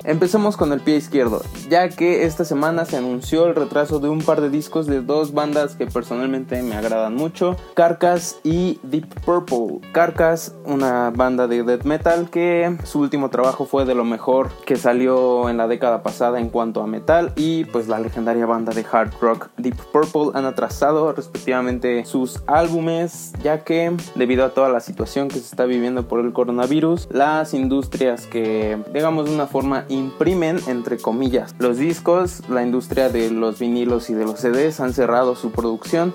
Empecemos 0.08 0.56
con 0.56 0.72
el 0.72 0.82
pie 0.82 0.98
izquierdo, 0.98 1.42
ya 1.68 1.90
que 1.90 2.26
esta 2.26 2.46
semana 2.46 2.86
se 2.86 2.96
anunció 2.96 3.48
el 3.48 3.56
retraso 3.56 4.00
de 4.00 4.08
un 4.08 4.20
par 4.20 4.40
de 4.40 4.52
discos 4.52 4.86
de 4.86 5.02
dos 5.02 5.34
bandas 5.34 5.76
que 5.76 5.88
personalmente 5.88 6.62
me 6.62 6.76
agradan 6.76 7.16
mucho, 7.16 7.56
Carcass 7.74 8.40
y 8.44 8.80
Deep 8.84 9.22
Purple. 9.26 9.80
Carcass, 9.94 10.54
una 10.64 11.10
banda 11.10 11.48
de 11.48 11.64
death 11.64 11.86
metal 11.86 12.30
que 12.30 12.78
su 12.84 13.00
último 13.00 13.32
trabajo 13.32 13.66
fue 13.66 13.86
de 13.86 13.96
lo 13.96 14.06
mejor 14.06 14.52
que 14.68 14.76
salió 14.76 15.50
en 15.50 15.58
la 15.58 15.68
década 15.68 16.04
pasada 16.04 16.40
en 16.40 16.50
cuanto 16.50 16.84
a 16.84 16.88
metal 16.88 17.34
y 17.36 17.66
pues 17.66 17.88
la 17.88 17.98
legendaria 17.98 18.46
banda 18.46 18.74
de 18.74 18.86
hard 18.90 19.12
rock 19.20 19.50
Deep 19.58 19.78
Purple 19.92 20.38
han 20.38 20.46
atrasado 20.46 21.14
respectivamente 21.14 22.06
sus 22.06 22.44
álbumes, 22.46 23.34
ya 23.44 23.64
que 23.64 23.92
debido 24.14 24.46
a 24.46 24.50
toda 24.50 24.70
la 24.70 24.82
situación 24.82 25.30
que 25.30 25.40
se 25.40 25.46
está 25.46 25.66
viviendo 25.66 26.08
por 26.08 26.20
el 26.20 26.32
coronavirus, 26.32 27.08
las 27.10 27.56
industrias 27.56 28.28
que 28.28 28.78
digamos 28.94 29.28
de 29.28 29.34
una 29.34 29.48
forma 29.48 29.86
imprimen 29.96 30.60
entre 30.68 30.98
comillas 30.98 31.56
los 31.60 31.78
discos, 31.78 32.48
la 32.50 32.64
industria 32.64 33.10
de 33.10 33.32
los 33.32 33.60
vinilos 33.60 34.10
y 34.10 34.14
de 34.14 34.26
los 34.26 34.40
CDs 34.40 34.80
han 34.80 34.94
cerrado 34.94 35.36
su 35.36 35.52
producción 35.52 36.14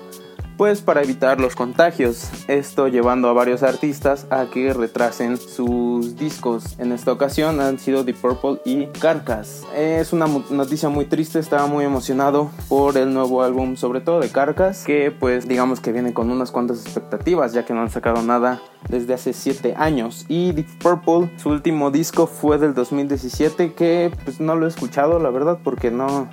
pues 0.61 0.81
para 0.81 1.01
evitar 1.01 1.39
los 1.39 1.55
contagios. 1.55 2.29
Esto 2.47 2.87
llevando 2.87 3.27
a 3.29 3.33
varios 3.33 3.63
artistas 3.63 4.27
a 4.29 4.45
que 4.45 4.71
retrasen 4.75 5.37
sus 5.37 6.17
discos. 6.17 6.77
En 6.77 6.91
esta 6.91 7.11
ocasión 7.11 7.59
han 7.59 7.79
sido 7.79 8.05
The 8.05 8.13
Purple 8.13 8.61
y 8.63 8.85
Carcass. 8.85 9.63
Es 9.75 10.13
una 10.13 10.27
noticia 10.51 10.87
muy 10.89 11.05
triste, 11.05 11.39
estaba 11.39 11.65
muy 11.65 11.83
emocionado 11.83 12.51
por 12.69 12.95
el 12.97 13.11
nuevo 13.11 13.41
álbum, 13.41 13.75
sobre 13.75 14.01
todo 14.01 14.19
de 14.19 14.29
Carcass, 14.29 14.83
que 14.83 15.09
pues 15.09 15.47
digamos 15.47 15.79
que 15.79 15.91
viene 15.91 16.13
con 16.13 16.29
unas 16.29 16.51
cuantas 16.51 16.85
expectativas, 16.85 17.53
ya 17.53 17.65
que 17.65 17.73
no 17.73 17.81
han 17.81 17.89
sacado 17.89 18.21
nada 18.21 18.61
desde 18.91 19.15
hace 19.15 19.33
7 19.33 19.73
años. 19.77 20.25
Y 20.27 20.51
Deep 20.51 20.77
Purple, 20.77 21.31
su 21.37 21.49
último 21.49 21.89
disco 21.89 22.27
fue 22.27 22.59
del 22.59 22.75
2017, 22.75 23.73
que 23.73 24.11
pues 24.23 24.39
no 24.39 24.55
lo 24.55 24.67
he 24.67 24.69
escuchado, 24.69 25.17
la 25.17 25.31
verdad, 25.31 25.59
porque 25.63 25.89
no 25.89 26.29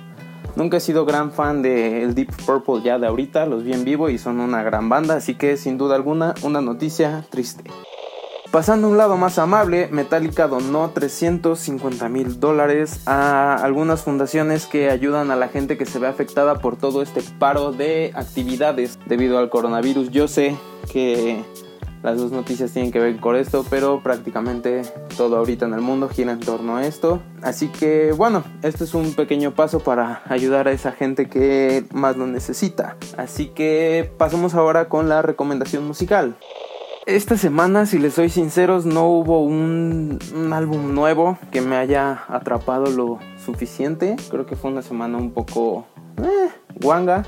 Nunca 0.55 0.77
he 0.77 0.79
sido 0.79 1.05
gran 1.05 1.31
fan 1.31 1.61
de 1.61 2.03
el 2.03 2.15
Deep 2.15 2.31
Purple 2.45 2.81
ya 2.83 2.99
de 2.99 3.07
ahorita, 3.07 3.45
los 3.45 3.63
vi 3.63 3.73
en 3.73 3.85
vivo 3.85 4.09
y 4.09 4.17
son 4.17 4.39
una 4.39 4.63
gran 4.63 4.89
banda, 4.89 5.15
así 5.15 5.35
que 5.35 5.57
sin 5.57 5.77
duda 5.77 5.95
alguna 5.95 6.33
una 6.41 6.59
noticia 6.59 7.25
triste. 7.29 7.63
Pasando 8.51 8.87
a 8.87 8.89
un 8.89 8.97
lado 8.97 9.15
más 9.15 9.37
amable, 9.37 9.89
Metallica 9.91 10.47
donó 10.47 10.89
350 10.89 12.09
mil 12.09 12.39
dólares 12.39 13.01
a 13.05 13.55
algunas 13.63 14.01
fundaciones 14.01 14.65
que 14.65 14.89
ayudan 14.89 15.29
a 15.29 15.35
la 15.35 15.49
gente 15.49 15.77
que 15.77 15.85
se 15.85 15.99
ve 15.99 16.07
afectada 16.07 16.55
por 16.55 16.75
todo 16.75 17.03
este 17.03 17.21
paro 17.37 17.71
de 17.71 18.11
actividades 18.15 18.97
debido 19.05 19.37
al 19.37 19.51
coronavirus. 19.51 20.09
Yo 20.09 20.27
sé 20.27 20.57
que 20.91 21.43
las 22.03 22.17
dos 22.17 22.31
noticias 22.31 22.71
tienen 22.71 22.91
que 22.91 22.99
ver 22.99 23.19
con 23.19 23.35
esto, 23.35 23.65
pero 23.69 24.01
prácticamente 24.01 24.83
todo 25.17 25.37
ahorita 25.37 25.65
en 25.65 25.73
el 25.73 25.81
mundo 25.81 26.09
gira 26.09 26.31
en 26.31 26.39
torno 26.39 26.77
a 26.77 26.85
esto. 26.85 27.21
Así 27.41 27.67
que 27.67 28.11
bueno, 28.13 28.43
este 28.61 28.85
es 28.85 28.93
un 28.93 29.13
pequeño 29.13 29.53
paso 29.53 29.79
para 29.79 30.21
ayudar 30.27 30.67
a 30.67 30.71
esa 30.71 30.91
gente 30.91 31.27
que 31.27 31.85
más 31.93 32.17
lo 32.17 32.27
necesita. 32.27 32.95
Así 33.17 33.47
que 33.47 34.11
pasamos 34.17 34.53
ahora 34.53 34.87
con 34.89 35.09
la 35.09 35.21
recomendación 35.21 35.85
musical. 35.85 36.37
Esta 37.05 37.37
semana, 37.37 37.87
si 37.87 37.97
les 37.97 38.13
soy 38.13 38.29
sinceros, 38.29 38.85
no 38.85 39.07
hubo 39.07 39.43
un, 39.43 40.19
álbum 40.53 40.93
nuevo 40.93 41.39
que 41.51 41.59
me 41.59 41.75
haya 41.75 42.23
atrapado 42.27 42.85
lo 42.91 43.17
suficiente. 43.43 44.15
Creo 44.29 44.45
que 44.45 44.55
fue 44.55 44.69
una 44.69 44.83
semana 44.83 45.17
un 45.17 45.31
poco 45.31 45.87
eh, 46.17 46.49
guanga. 46.75 47.25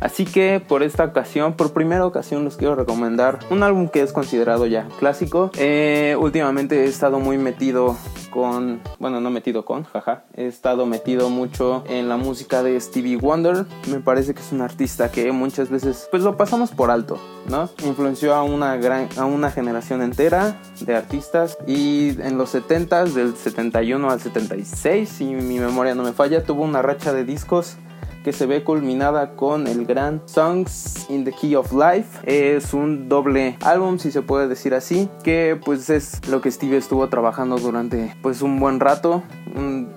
Así 0.00 0.24
que 0.24 0.62
por 0.66 0.82
esta 0.82 1.04
ocasión, 1.04 1.54
por 1.54 1.72
primera 1.72 2.06
ocasión, 2.06 2.44
les 2.44 2.56
quiero 2.56 2.74
recomendar 2.74 3.38
un 3.50 3.62
álbum 3.62 3.88
que 3.88 4.02
es 4.02 4.12
considerado 4.12 4.66
ya 4.66 4.88
clásico. 4.98 5.50
Eh, 5.56 6.16
últimamente 6.18 6.84
he 6.84 6.84
estado 6.84 7.18
muy 7.18 7.38
metido 7.38 7.96
con, 8.30 8.80
bueno, 8.98 9.20
no 9.20 9.30
metido 9.30 9.64
con, 9.64 9.84
jaja, 9.84 10.24
he 10.34 10.46
estado 10.46 10.86
metido 10.86 11.28
mucho 11.28 11.84
en 11.88 12.08
la 12.08 12.16
música 12.16 12.62
de 12.62 12.80
Stevie 12.80 13.16
Wonder. 13.16 13.66
Me 13.88 14.00
parece 14.00 14.34
que 14.34 14.40
es 14.40 14.52
un 14.52 14.62
artista 14.62 15.10
que 15.10 15.30
muchas 15.32 15.70
veces, 15.70 16.08
pues 16.10 16.22
lo 16.22 16.36
pasamos 16.36 16.70
por 16.70 16.90
alto, 16.90 17.18
¿no? 17.48 17.68
Influenció 17.84 18.34
a 18.34 18.42
una 18.42 18.76
gran, 18.76 19.08
a 19.16 19.26
una 19.26 19.50
generación 19.50 20.02
entera 20.02 20.60
de 20.80 20.96
artistas 20.96 21.58
y 21.66 22.20
en 22.22 22.38
los 22.38 22.54
70s, 22.54 23.12
del 23.12 23.36
71 23.36 24.10
al 24.10 24.20
76, 24.20 25.08
si 25.08 25.26
mi 25.26 25.58
memoria 25.58 25.94
no 25.94 26.02
me 26.02 26.12
falla, 26.12 26.42
tuvo 26.42 26.62
una 26.62 26.82
racha 26.82 27.12
de 27.12 27.24
discos 27.24 27.76
que 28.24 28.32
se 28.32 28.46
ve 28.46 28.64
culminada 28.64 29.34
con 29.34 29.66
el 29.66 29.84
gran 29.86 30.22
Songs 30.26 31.06
in 31.08 31.24
the 31.24 31.32
Key 31.32 31.54
of 31.54 31.72
Life. 31.72 32.20
Es 32.24 32.74
un 32.74 33.08
doble 33.08 33.56
álbum, 33.62 33.98
si 33.98 34.10
se 34.10 34.22
puede 34.22 34.48
decir 34.48 34.74
así, 34.74 35.08
que 35.22 35.58
pues 35.62 35.90
es 35.90 36.26
lo 36.28 36.40
que 36.40 36.50
Steve 36.50 36.76
estuvo 36.76 37.08
trabajando 37.08 37.56
durante 37.56 38.14
pues 38.22 38.42
un 38.42 38.60
buen 38.60 38.80
rato. 38.80 39.22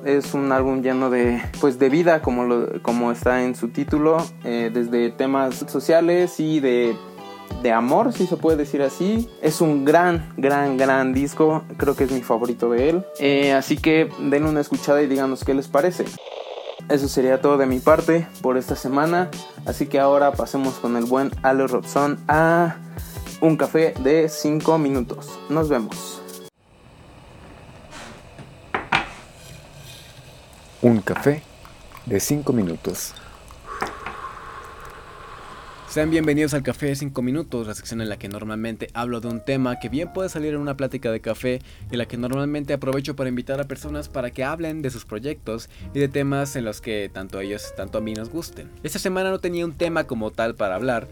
es 0.05 0.33
un 0.33 0.51
álbum 0.51 0.81
lleno 0.81 1.09
de 1.09 1.41
pues 1.61 1.79
de 1.79 1.89
vida 1.89 2.21
como, 2.21 2.43
lo, 2.43 2.81
como 2.81 3.11
está 3.11 3.43
en 3.43 3.55
su 3.55 3.69
título, 3.69 4.17
eh, 4.43 4.71
desde 4.73 5.09
temas 5.11 5.65
sociales 5.67 6.39
y 6.39 6.59
de 6.59 6.95
de 7.61 7.71
amor, 7.71 8.13
si 8.13 8.27
se 8.27 8.37
puede 8.37 8.57
decir 8.57 8.81
así. 8.81 9.29
Es 9.41 9.61
un 9.61 9.85
gran, 9.85 10.33
gran, 10.37 10.77
gran 10.77 11.13
disco. 11.13 11.63
Creo 11.77 11.95
que 11.95 12.03
es 12.03 12.11
mi 12.11 12.21
favorito 12.21 12.69
de 12.69 12.89
él. 12.89 13.05
Eh, 13.19 13.53
así 13.53 13.77
que 13.77 14.09
denle 14.19 14.49
una 14.49 14.61
escuchada 14.61 15.01
y 15.01 15.07
díganos 15.07 15.43
qué 15.43 15.53
les 15.53 15.67
parece. 15.67 16.05
Eso 16.87 17.07
sería 17.07 17.41
todo 17.41 17.57
de 17.57 17.65
mi 17.65 17.79
parte 17.79 18.27
por 18.41 18.57
esta 18.57 18.75
semana. 18.75 19.31
Así 19.65 19.87
que 19.87 19.99
ahora 19.99 20.33
pasemos 20.33 20.75
con 20.75 20.95
el 20.97 21.05
buen 21.05 21.31
Ale 21.41 21.65
Robson 21.65 22.19
a 22.27 22.75
un 23.41 23.57
café 23.57 23.95
de 23.99 24.29
5 24.29 24.77
minutos. 24.77 25.39
Nos 25.49 25.67
vemos. 25.67 26.21
Un 30.83 31.01
café 31.01 31.41
de 32.05 32.19
5 32.19 32.53
minutos. 32.53 33.15
Sean 35.95 36.11
bienvenidos 36.11 36.53
al 36.53 36.61
Café 36.61 36.87
de 36.87 36.97
5 36.97 37.21
Minutos, 37.21 37.67
la 37.67 37.73
sección 37.73 38.01
en 38.01 38.09
la 38.09 38.17
que 38.17 38.27
normalmente 38.27 38.89
hablo 38.93 39.21
de 39.21 39.29
un 39.29 39.39
tema 39.39 39.79
que 39.79 39.87
bien 39.87 40.11
puede 40.11 40.27
salir 40.27 40.53
en 40.53 40.59
una 40.59 40.75
plática 40.75 41.09
de 41.09 41.21
café 41.21 41.61
y 41.89 41.95
la 41.95 42.05
que 42.05 42.17
normalmente 42.17 42.73
aprovecho 42.73 43.15
para 43.15 43.29
invitar 43.29 43.61
a 43.61 43.63
personas 43.63 44.09
para 44.09 44.29
que 44.29 44.43
hablen 44.43 44.81
de 44.81 44.89
sus 44.89 45.05
proyectos 45.05 45.69
y 45.93 45.99
de 45.99 46.09
temas 46.09 46.57
en 46.57 46.65
los 46.65 46.81
que 46.81 47.09
tanto 47.13 47.39
ellos, 47.39 47.73
tanto 47.77 47.99
a 47.99 48.01
mí 48.01 48.13
nos 48.13 48.29
gusten. 48.29 48.69
Esta 48.83 48.99
semana 48.99 49.29
no 49.29 49.39
tenía 49.39 49.63
un 49.63 49.71
tema 49.71 50.03
como 50.03 50.31
tal 50.31 50.53
para 50.55 50.75
hablar, 50.75 51.07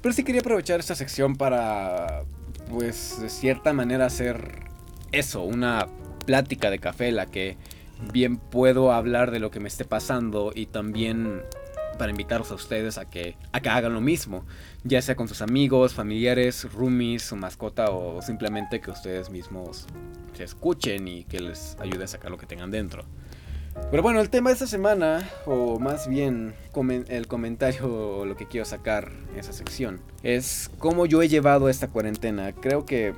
pero 0.00 0.14
sí 0.14 0.24
quería 0.24 0.40
aprovechar 0.40 0.80
esta 0.80 0.94
sección 0.94 1.36
para, 1.36 2.22
pues, 2.70 3.20
de 3.20 3.28
cierta 3.28 3.74
manera 3.74 4.06
hacer 4.06 4.60
eso, 5.12 5.42
una 5.42 5.88
plática 6.24 6.70
de 6.70 6.78
café 6.78 7.08
en 7.08 7.16
la 7.16 7.26
que 7.26 7.58
bien 8.14 8.38
puedo 8.38 8.92
hablar 8.92 9.30
de 9.30 9.40
lo 9.40 9.50
que 9.50 9.60
me 9.60 9.68
esté 9.68 9.84
pasando 9.84 10.52
y 10.54 10.64
también 10.64 11.42
para 11.98 12.10
invitarlos 12.10 12.50
a 12.50 12.54
ustedes 12.54 12.98
a 12.98 13.04
que, 13.08 13.36
a 13.52 13.60
que 13.60 13.68
hagan 13.68 13.94
lo 13.94 14.00
mismo, 14.00 14.44
ya 14.84 15.00
sea 15.02 15.14
con 15.14 15.28
sus 15.28 15.42
amigos, 15.42 15.94
familiares, 15.94 16.70
roomies, 16.72 17.22
su 17.22 17.36
mascota 17.36 17.90
o 17.90 18.22
simplemente 18.22 18.80
que 18.80 18.90
ustedes 18.90 19.30
mismos 19.30 19.86
se 20.34 20.44
escuchen 20.44 21.08
y 21.08 21.24
que 21.24 21.40
les 21.40 21.76
ayude 21.80 22.04
a 22.04 22.08
sacar 22.08 22.30
lo 22.30 22.38
que 22.38 22.46
tengan 22.46 22.70
dentro. 22.70 23.04
Pero 23.90 24.02
bueno, 24.02 24.20
el 24.20 24.30
tema 24.30 24.50
de 24.50 24.54
esta 24.54 24.66
semana, 24.66 25.28
o 25.46 25.78
más 25.78 26.08
bien 26.08 26.54
el 27.08 27.26
comentario 27.26 28.24
lo 28.26 28.36
que 28.36 28.46
quiero 28.46 28.64
sacar 28.64 29.10
en 29.32 29.38
esa 29.38 29.52
sección, 29.52 30.00
es 30.22 30.70
cómo 30.78 31.06
yo 31.06 31.22
he 31.22 31.28
llevado 31.28 31.68
esta 31.68 31.88
cuarentena. 31.88 32.52
Creo 32.52 32.84
que 32.84 33.14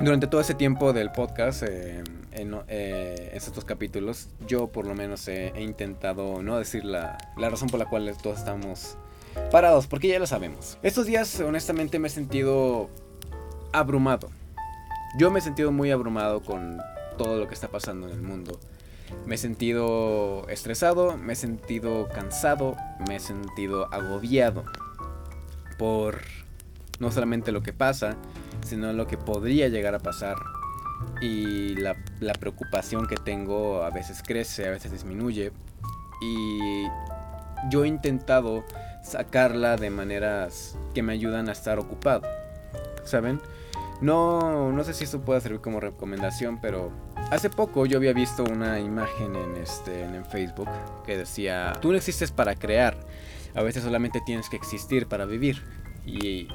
durante 0.00 0.26
todo 0.26 0.40
ese 0.40 0.54
tiempo 0.54 0.92
del 0.92 1.10
podcast, 1.10 1.62
eh, 1.66 2.02
eh, 2.36 3.28
en, 3.30 3.36
estos 3.36 3.64
capítulos, 3.64 4.28
yo 4.46 4.68
por 4.68 4.86
lo 4.86 4.94
menos 4.94 5.26
he, 5.28 5.52
intentado 5.60 6.42
no 6.42 6.58
decir 6.58 6.84
la, 6.84 7.16
la, 7.36 7.48
razón 7.48 7.68
por 7.68 7.78
la 7.78 7.86
cual 7.86 8.12
todos 8.22 8.38
estamos 8.38 8.98
parados, 9.50 9.86
porque 9.86 10.08
ya 10.08 10.18
lo 10.18 10.26
sabemos. 10.26 10.78
Estos 10.82 11.06
días 11.06 11.40
honestamente 11.40 11.98
me 11.98 12.08
he 12.08 12.10
sentido 12.10 12.90
abrumado. 13.72 14.30
Yo 15.18 15.30
me 15.30 15.38
he 15.38 15.42
sentido 15.42 15.72
muy 15.72 15.90
abrumado 15.90 16.42
con 16.42 16.78
todo 17.16 17.38
lo 17.38 17.48
que 17.48 17.54
está 17.54 17.68
pasando 17.68 18.06
en 18.06 18.12
el 18.12 18.22
mundo. 18.22 18.60
Me 19.24 19.36
he 19.36 19.38
sentido 19.38 20.46
estresado, 20.48 21.16
me 21.16 21.32
he 21.32 21.36
sentido 21.36 22.08
cansado, 22.08 22.76
me 23.06 23.16
he 23.16 23.20
sentido 23.20 23.92
agobiado 23.92 24.64
por 25.78 26.20
no 26.98 27.10
solamente 27.12 27.52
lo 27.52 27.62
que 27.62 27.72
pasa, 27.72 28.16
sino 28.62 28.92
lo 28.92 29.06
que 29.06 29.16
podría 29.16 29.68
llegar 29.68 29.94
a 29.94 30.00
pasar 30.00 30.36
y 31.20 31.74
la, 31.76 31.94
preocupación 32.38 33.06
que 33.06 33.16
tengo 33.16 33.82
a 33.82 33.90
veces 33.90 34.22
crece, 34.22 34.66
a 34.66 34.70
veces 34.70 34.92
disminuye. 34.92 35.52
Y 36.20 36.84
yo 37.70 37.84
he 37.84 37.88
intentado 37.88 38.64
sacarla 39.02 39.76
de 39.76 39.90
maneras 39.90 40.76
que 40.94 41.02
me 41.02 41.12
ayudan 41.12 41.48
a 41.48 41.52
estar 41.52 41.78
ocupado. 41.78 42.22
¿Saben? 43.04 43.40
No, 44.00 44.72
no 44.72 44.84
sé 44.84 44.92
si 44.92 45.04
esto 45.04 45.20
pueda 45.20 45.40
servir 45.40 45.60
como 45.60 45.80
recomendación, 45.80 46.60
pero 46.60 46.90
hace 47.30 47.48
poco 47.48 47.86
yo 47.86 47.96
había 47.96 48.12
visto 48.12 48.44
una 48.44 48.78
imagen 48.78 49.34
en, 49.36 49.56
este, 49.56 50.02
en 50.02 50.24
Facebook 50.26 50.68
que 51.06 51.16
decía, 51.16 51.72
tú 51.80 51.92
no 51.92 51.96
existes 51.96 52.30
para 52.30 52.54
crear, 52.56 52.98
a 53.54 53.62
veces 53.62 53.84
solamente 53.84 54.20
tienes 54.26 54.50
que 54.50 54.56
existir 54.56 55.06
para 55.06 55.24
vivir. 55.24 55.62
Y, 56.04 56.48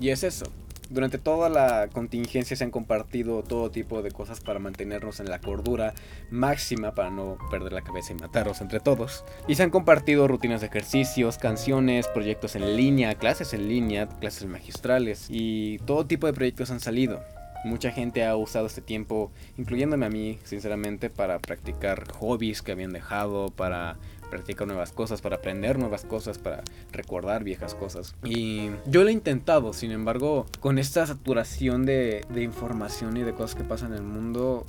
y 0.00 0.08
es 0.08 0.22
eso. 0.24 0.46
Durante 0.88 1.18
toda 1.18 1.48
la 1.48 1.88
contingencia 1.88 2.56
se 2.56 2.62
han 2.62 2.70
compartido 2.70 3.42
todo 3.42 3.70
tipo 3.70 4.02
de 4.02 4.12
cosas 4.12 4.40
para 4.40 4.60
mantenernos 4.60 5.18
en 5.18 5.28
la 5.28 5.40
cordura 5.40 5.94
máxima, 6.30 6.94
para 6.94 7.10
no 7.10 7.38
perder 7.50 7.72
la 7.72 7.82
cabeza 7.82 8.12
y 8.12 8.14
matarnos 8.14 8.60
entre 8.60 8.78
todos. 8.78 9.24
Y 9.48 9.56
se 9.56 9.64
han 9.64 9.70
compartido 9.70 10.28
rutinas 10.28 10.60
de 10.60 10.68
ejercicios, 10.68 11.38
canciones, 11.38 12.06
proyectos 12.08 12.54
en 12.54 12.76
línea, 12.76 13.16
clases 13.16 13.52
en 13.52 13.68
línea, 13.68 14.08
clases 14.08 14.46
magistrales 14.46 15.26
y 15.28 15.78
todo 15.78 16.06
tipo 16.06 16.28
de 16.28 16.32
proyectos 16.32 16.70
han 16.70 16.80
salido. 16.80 17.20
Mucha 17.64 17.90
gente 17.90 18.24
ha 18.24 18.36
usado 18.36 18.66
este 18.66 18.80
tiempo, 18.80 19.32
incluyéndome 19.56 20.06
a 20.06 20.10
mí, 20.10 20.38
sinceramente, 20.44 21.10
para 21.10 21.40
practicar 21.40 22.12
hobbies 22.12 22.62
que 22.62 22.70
habían 22.70 22.92
dejado, 22.92 23.48
para 23.48 23.96
practicar 24.30 24.66
nuevas 24.66 24.92
cosas, 24.92 25.20
para 25.20 25.36
aprender 25.36 25.78
nuevas 25.78 26.04
cosas, 26.04 26.38
para 26.38 26.62
recordar 26.92 27.44
viejas 27.44 27.74
cosas. 27.74 28.14
Y 28.24 28.70
yo 28.86 29.02
lo 29.02 29.08
he 29.08 29.12
intentado, 29.12 29.72
sin 29.72 29.92
embargo, 29.92 30.46
con 30.60 30.78
esta 30.78 31.06
saturación 31.06 31.86
de, 31.86 32.24
información 32.36 33.16
y 33.16 33.22
de 33.22 33.32
cosas 33.32 33.56
que 33.56 33.64
pasan 33.64 33.92
en 33.92 33.98
el 33.98 34.04
mundo, 34.04 34.66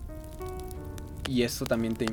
y 1.28 1.44
eso 1.44 1.66
también 1.66 1.94
te, 1.96 2.06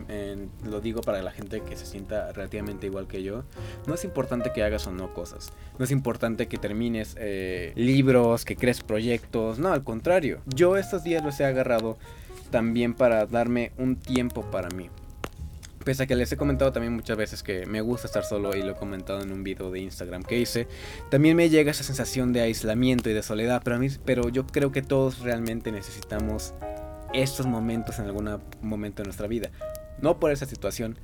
lo 0.65 0.81
digo 0.81 1.01
para 1.01 1.23
la 1.23 1.31
gente 1.31 1.61
que 1.61 1.77
se 1.77 1.87
sienta 1.87 2.33
relativamente 2.33 2.87
igual 2.87 3.07
que 3.07 3.23
yo, 3.23 3.45
no 3.87 3.95
es 3.95 4.05
importante 4.05 4.53
que 4.53 4.65
hagas 4.65 4.87
o 4.87 4.93
no 4.93 5.15
cosas, 5.15 5.53
no 5.79 5.85
es 5.85 5.91
importante 5.93 6.49
que 6.49 6.59
termines 6.59 7.15
eh, 7.19 7.73
libros, 7.77 8.45
que 8.45 8.57
crees 8.57 8.83
proyectos, 8.83 9.59
no, 9.59 9.73
al 9.73 9.85
contrario, 9.85 10.41
yo 10.47 10.77
estos 10.77 11.05
días 11.05 11.25
los 11.25 11.39
he 11.39 11.45
agarrado 11.45 11.97
también 12.51 12.95
para 12.95 13.27
darme 13.27 13.73
un 13.79 13.97
tiempo 13.97 14.43
para 14.43 14.69
mí. 14.69 14.89
Pese 15.85 16.05
a 16.05 16.07
que 16.07 16.17
les 16.17 16.33
he 16.33 16.37
comentado 16.39 16.73
también 16.73 16.95
muchas 16.95 17.17
veces 17.17 17.43
que 17.43 17.67
me 17.67 17.83
gusta 17.83 18.07
estar 18.07 18.25
solo 18.25 18.57
y 18.57 18.63
lo 18.63 18.73
he 18.73 18.75
comentado 18.75 19.21
en 19.21 19.31
un 19.31 19.45
video 19.45 19.71
de 19.71 19.81
Instagram 19.81 20.23
que 20.23 20.39
hice, 20.39 20.67
también 21.11 21.37
me 21.37 21.51
llega 21.51 21.71
esa 21.71 21.85
sensación 21.85 22.33
de 22.33 22.41
aislamiento 22.41 23.11
y 23.11 23.13
de 23.13 23.23
soledad, 23.23 23.61
pero, 23.63 23.77
a 23.77 23.79
mí, 23.79 23.89
pero 24.05 24.31
yo 24.31 24.47
creo 24.47 24.73
que 24.73 24.81
todos 24.81 25.21
realmente 25.21 25.73
necesitamos 25.73 26.55
estos 27.13 27.47
momentos 27.47 27.99
en 27.99 28.07
algún 28.07 28.41
momento 28.63 29.03
de 29.03 29.09
nuestra 29.09 29.29
vida. 29.29 29.51
No 30.01 30.19
por 30.19 30.31
esa 30.33 30.47
situación, 30.47 30.99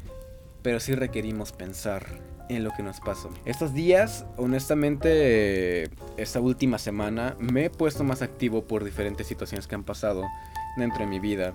pero 0.63 0.81
sí 0.81 0.95
requerimos 0.95 1.53
pensar 1.53 2.07
en 2.49 2.65
lo 2.65 2.71
que 2.73 2.83
nos 2.83 3.01
pasó. 3.01 3.31
Estos 3.45 3.75
días, 3.75 4.25
honestamente, 4.37 5.89
esta 6.17 6.41
última 6.41 6.79
semana 6.79 7.37
me 7.39 7.67
he 7.67 7.71
puesto 7.71 8.03
más 8.03 8.23
activo 8.23 8.65
por 8.65 8.83
diferentes 8.83 9.27
situaciones 9.27 9.67
que 9.67 9.77
han 9.77 9.85
pasado 9.85 10.25
dentro 10.77 11.01
de 11.01 11.07
mi 11.07 11.21
vida, 11.21 11.55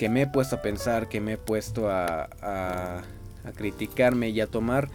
que 0.00 0.08
me 0.08 0.22
he 0.22 0.26
puesto 0.26 0.56
a 0.56 0.62
pensar, 0.62 1.10
que 1.10 1.20
me 1.20 1.34
he 1.34 1.36
puesto 1.36 1.90
a, 1.90 3.02
criticarme 3.54 4.30
y 4.30 4.40
a 4.40 4.46
tomar 4.46 4.88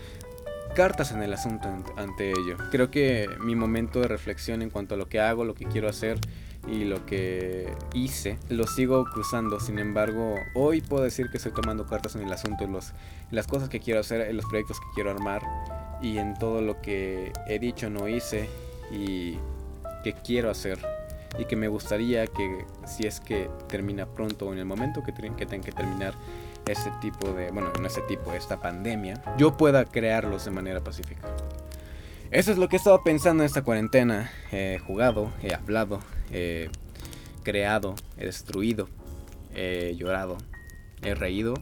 cartas 0.74 1.12
en 1.12 1.22
el 1.22 1.32
asunto 1.32 1.68
ante 1.96 2.32
ello. 2.32 2.58
Creo 2.72 2.90
que 2.90 3.30
mi 3.40 3.56
momento 3.56 4.02
de 4.02 4.08
reflexión 4.08 4.64
en 4.64 4.72
cuanto 4.72 4.96
a 4.96 4.98
lo 4.98 5.08
que 5.08 5.20
hago, 5.20 5.46
lo 5.46 5.54
que 5.54 5.66
quiero 5.66 5.88
hacer, 5.88 6.18
y 6.68 6.86
lo 6.86 7.06
que 7.06 7.72
hice 7.94 8.40
lo 8.50 8.66
sigo 8.66 9.06
cruzando. 9.06 9.60
Sin 9.60 9.78
embargo, 9.78 10.38
hoy 10.56 10.82
puedo 10.82 11.04
decir 11.04 11.30
que 11.30 11.38
estoy 11.38 11.52
tomando 11.52 11.86
cartas 11.86 12.16
en 12.16 12.24
el 12.24 12.34
asunto, 12.34 12.64
en, 12.64 12.72
los, 12.72 12.94
las 13.30 13.46
cosas 13.46 13.70
que 13.70 13.80
quiero 13.80 14.00
hacer, 14.00 14.22
en 14.22 14.36
los 14.36 14.46
proyectos 14.48 14.80
que 14.80 14.88
quiero 14.96 15.12
armar 15.12 15.44
y 16.02 16.18
en 16.18 16.34
todo 16.34 16.62
lo 16.62 16.82
que 16.82 17.32
he 17.48 17.60
dicho, 17.60 17.92
no 17.92 18.08
hice 18.08 18.50
y 18.92 19.38
que 20.04 20.14
quiero 20.14 20.50
hacer. 20.50 20.80
Y 21.38 21.46
que 21.46 21.56
me 21.56 21.68
gustaría 21.68 22.28
que 22.28 22.66
si 22.86 23.06
es 23.06 23.20
que 23.20 23.50
termina 23.68 24.06
pronto 24.06 24.48
o 24.48 24.54
en 24.54 24.60
el 24.60 24.66
momento 24.66 25.04
que, 25.04 25.14
que 25.14 25.46
tenga 25.46 25.66
que 25.66 25.72
terminar 25.72 26.14
ese 26.68 26.92
tipo 27.02 27.32
de, 27.34 27.52
bueno, 27.52 27.72
no 27.80 27.88
ese 27.88 28.02
tipo, 28.02 28.34
esta 28.34 28.60
pandemia, 28.60 29.22
yo 29.38 29.56
pueda 29.58 29.86
crearlos 29.86 30.46
de 30.46 30.52
manera 30.52 30.84
pacífica. 30.84 31.28
Eso 32.32 32.52
es 32.52 32.58
lo 32.58 32.68
que 32.68 32.76
he 32.76 32.80
estado 32.80 33.04
pensando 33.04 33.44
en 33.44 33.48
esta 33.48 33.64
cuarentena. 33.64 34.32
He 34.52 34.80
jugado, 34.80 35.32
he 35.42 35.54
hablado, 35.54 36.00
he 36.32 36.70
creado, 37.44 37.96
he 38.18 38.26
destruido, 38.26 38.90
he 39.54 39.96
llorado, 39.96 40.38
he 41.04 41.14
reído. 41.14 41.54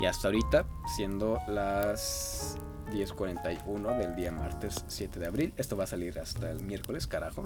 Y 0.00 0.06
hasta 0.06 0.28
ahorita, 0.28 0.64
siendo 0.96 1.38
las 1.46 2.56
10.41 2.90 3.98
del 3.98 4.16
día 4.16 4.32
martes 4.32 4.84
7 4.88 5.20
de 5.20 5.26
abril. 5.26 5.54
Esto 5.56 5.76
va 5.76 5.84
a 5.84 5.86
salir 5.86 6.18
hasta 6.18 6.50
el 6.50 6.60
miércoles, 6.62 7.06
carajo. 7.06 7.44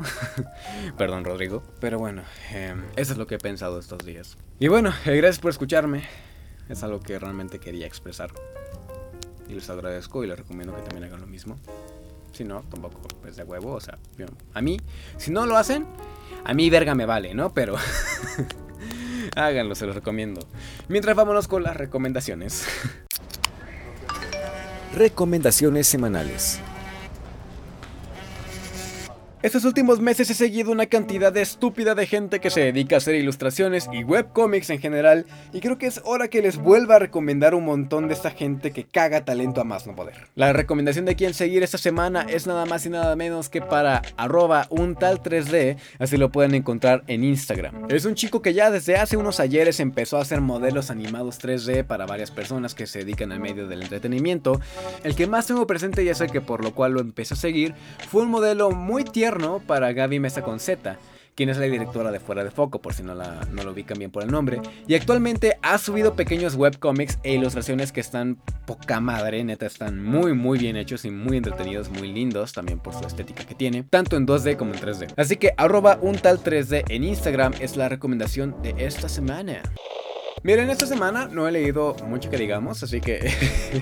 Perdón, 0.98 1.24
Rodrigo. 1.24 1.62
Pero 1.80 1.98
bueno, 1.98 2.22
em, 2.52 2.82
eso 2.96 3.12
es 3.12 3.18
lo 3.18 3.26
que 3.26 3.36
he 3.36 3.38
pensado 3.38 3.78
estos 3.78 4.04
días. 4.04 4.36
Y 4.58 4.68
bueno, 4.68 4.92
eh, 5.04 5.16
gracias 5.16 5.38
por 5.38 5.50
escucharme. 5.50 6.04
Es 6.68 6.82
algo 6.82 7.00
que 7.00 7.18
realmente 7.18 7.58
quería 7.58 7.86
expresar. 7.86 8.30
Y 9.48 9.54
les 9.54 9.68
agradezco 9.68 10.24
y 10.24 10.26
les 10.26 10.38
recomiendo 10.38 10.74
que 10.74 10.82
también 10.82 11.04
hagan 11.04 11.20
lo 11.20 11.26
mismo. 11.26 11.58
Si 12.32 12.44
no, 12.44 12.62
tampoco 12.62 13.00
pues 13.20 13.36
de 13.36 13.44
huevo. 13.44 13.72
O 13.72 13.80
sea, 13.80 13.98
a 14.54 14.62
mí, 14.62 14.78
si 15.18 15.30
no 15.30 15.46
lo 15.46 15.56
hacen, 15.56 15.86
a 16.44 16.54
mí 16.54 16.70
verga 16.70 16.94
me 16.94 17.06
vale, 17.06 17.34
¿no? 17.34 17.52
Pero 17.52 17.76
háganlo, 19.36 19.74
se 19.74 19.86
los 19.86 19.94
recomiendo. 19.94 20.46
Mientras 20.88 21.14
vámonos 21.14 21.48
con 21.48 21.62
las 21.62 21.76
recomendaciones. 21.76 22.66
recomendaciones 24.94 25.86
semanales. 25.86 26.60
Estos 29.44 29.66
últimos 29.66 30.00
meses 30.00 30.30
he 30.30 30.34
seguido 30.34 30.72
una 30.72 30.86
cantidad 30.86 31.36
estúpida 31.36 31.94
de 31.94 32.06
gente 32.06 32.40
que 32.40 32.48
se 32.48 32.60
dedica 32.60 32.96
a 32.96 32.98
hacer 32.98 33.14
ilustraciones 33.14 33.90
y 33.92 34.02
webcomics 34.02 34.70
en 34.70 34.78
general, 34.78 35.26
y 35.52 35.60
creo 35.60 35.76
que 35.76 35.84
es 35.84 36.00
hora 36.04 36.28
que 36.28 36.40
les 36.40 36.56
vuelva 36.56 36.96
a 36.96 36.98
recomendar 36.98 37.54
un 37.54 37.66
montón 37.66 38.08
de 38.08 38.14
esta 38.14 38.30
gente 38.30 38.70
que 38.70 38.84
caga 38.84 39.26
talento 39.26 39.60
a 39.60 39.64
más 39.64 39.86
no 39.86 39.94
poder. 39.94 40.14
La 40.34 40.54
recomendación 40.54 41.04
de 41.04 41.14
quien 41.14 41.34
seguir 41.34 41.62
esta 41.62 41.76
semana 41.76 42.22
es 42.22 42.46
nada 42.46 42.64
más 42.64 42.86
y 42.86 42.88
nada 42.88 43.14
menos 43.16 43.50
que 43.50 43.60
para 43.60 44.00
arroba 44.16 44.66
un 44.70 44.94
tal 44.94 45.22
3D, 45.22 45.76
así 45.98 46.16
lo 46.16 46.32
pueden 46.32 46.54
encontrar 46.54 47.04
en 47.06 47.22
Instagram. 47.22 47.88
Es 47.90 48.06
un 48.06 48.14
chico 48.14 48.40
que 48.40 48.54
ya 48.54 48.70
desde 48.70 48.96
hace 48.96 49.18
unos 49.18 49.40
ayeres 49.40 49.78
empezó 49.78 50.16
a 50.16 50.22
hacer 50.22 50.40
modelos 50.40 50.88
animados 50.90 51.38
3D 51.38 51.84
para 51.84 52.06
varias 52.06 52.30
personas 52.30 52.74
que 52.74 52.86
se 52.86 53.00
dedican 53.00 53.30
al 53.30 53.40
medio 53.40 53.68
del 53.68 53.82
entretenimiento. 53.82 54.58
El 55.02 55.14
que 55.14 55.26
más 55.26 55.46
tengo 55.46 55.66
presente 55.66 56.02
y 56.02 56.08
es 56.08 56.22
el 56.22 56.30
que 56.30 56.40
por 56.40 56.64
lo 56.64 56.74
cual 56.74 56.92
lo 56.92 57.00
empecé 57.00 57.34
a 57.34 57.36
seguir 57.36 57.74
fue 58.08 58.22
un 58.22 58.30
modelo 58.30 58.70
muy 58.70 59.04
tierno 59.04 59.33
para 59.66 59.92
Gaby 59.92 60.20
Mesa 60.20 60.42
con 60.42 60.60
Z, 60.60 60.96
quien 61.34 61.48
es 61.48 61.56
la 61.56 61.64
directora 61.64 62.12
de 62.12 62.20
Fuera 62.20 62.44
de 62.44 62.52
Foco, 62.52 62.80
por 62.80 62.94
si 62.94 63.02
no, 63.02 63.14
la, 63.14 63.40
no 63.50 63.64
lo 63.64 63.72
ubican 63.72 63.98
bien 63.98 64.12
por 64.12 64.22
el 64.22 64.30
nombre. 64.30 64.60
Y 64.86 64.94
actualmente 64.94 65.58
ha 65.62 65.78
subido 65.78 66.14
pequeños 66.14 66.54
webcomics 66.54 67.18
e 67.24 67.34
ilustraciones 67.34 67.90
que 67.90 68.00
están 68.00 68.38
poca 68.66 69.00
madre, 69.00 69.42
neta, 69.42 69.66
están 69.66 70.02
muy 70.02 70.34
muy 70.34 70.58
bien 70.58 70.76
hechos 70.76 71.04
y 71.04 71.10
muy 71.10 71.36
entretenidos, 71.36 71.90
muy 71.90 72.12
lindos, 72.12 72.52
también 72.52 72.78
por 72.78 72.94
su 72.94 73.04
estética 73.04 73.44
que 73.44 73.56
tiene, 73.56 73.82
tanto 73.82 74.16
en 74.16 74.26
2D 74.26 74.56
como 74.56 74.72
en 74.72 74.80
3D. 74.80 75.14
Así 75.16 75.36
que 75.36 75.52
arroba 75.56 75.98
un 76.00 76.16
tal 76.16 76.38
3D 76.38 76.84
en 76.88 77.02
Instagram 77.02 77.54
es 77.60 77.76
la 77.76 77.88
recomendación 77.88 78.54
de 78.62 78.74
esta 78.78 79.08
semana. 79.08 79.62
Miren, 80.44 80.68
esta 80.68 80.84
semana 80.84 81.26
no 81.26 81.48
he 81.48 81.52
leído 81.52 81.96
mucho 82.06 82.28
que 82.28 82.36
digamos, 82.36 82.82
así 82.82 83.00
que 83.00 83.32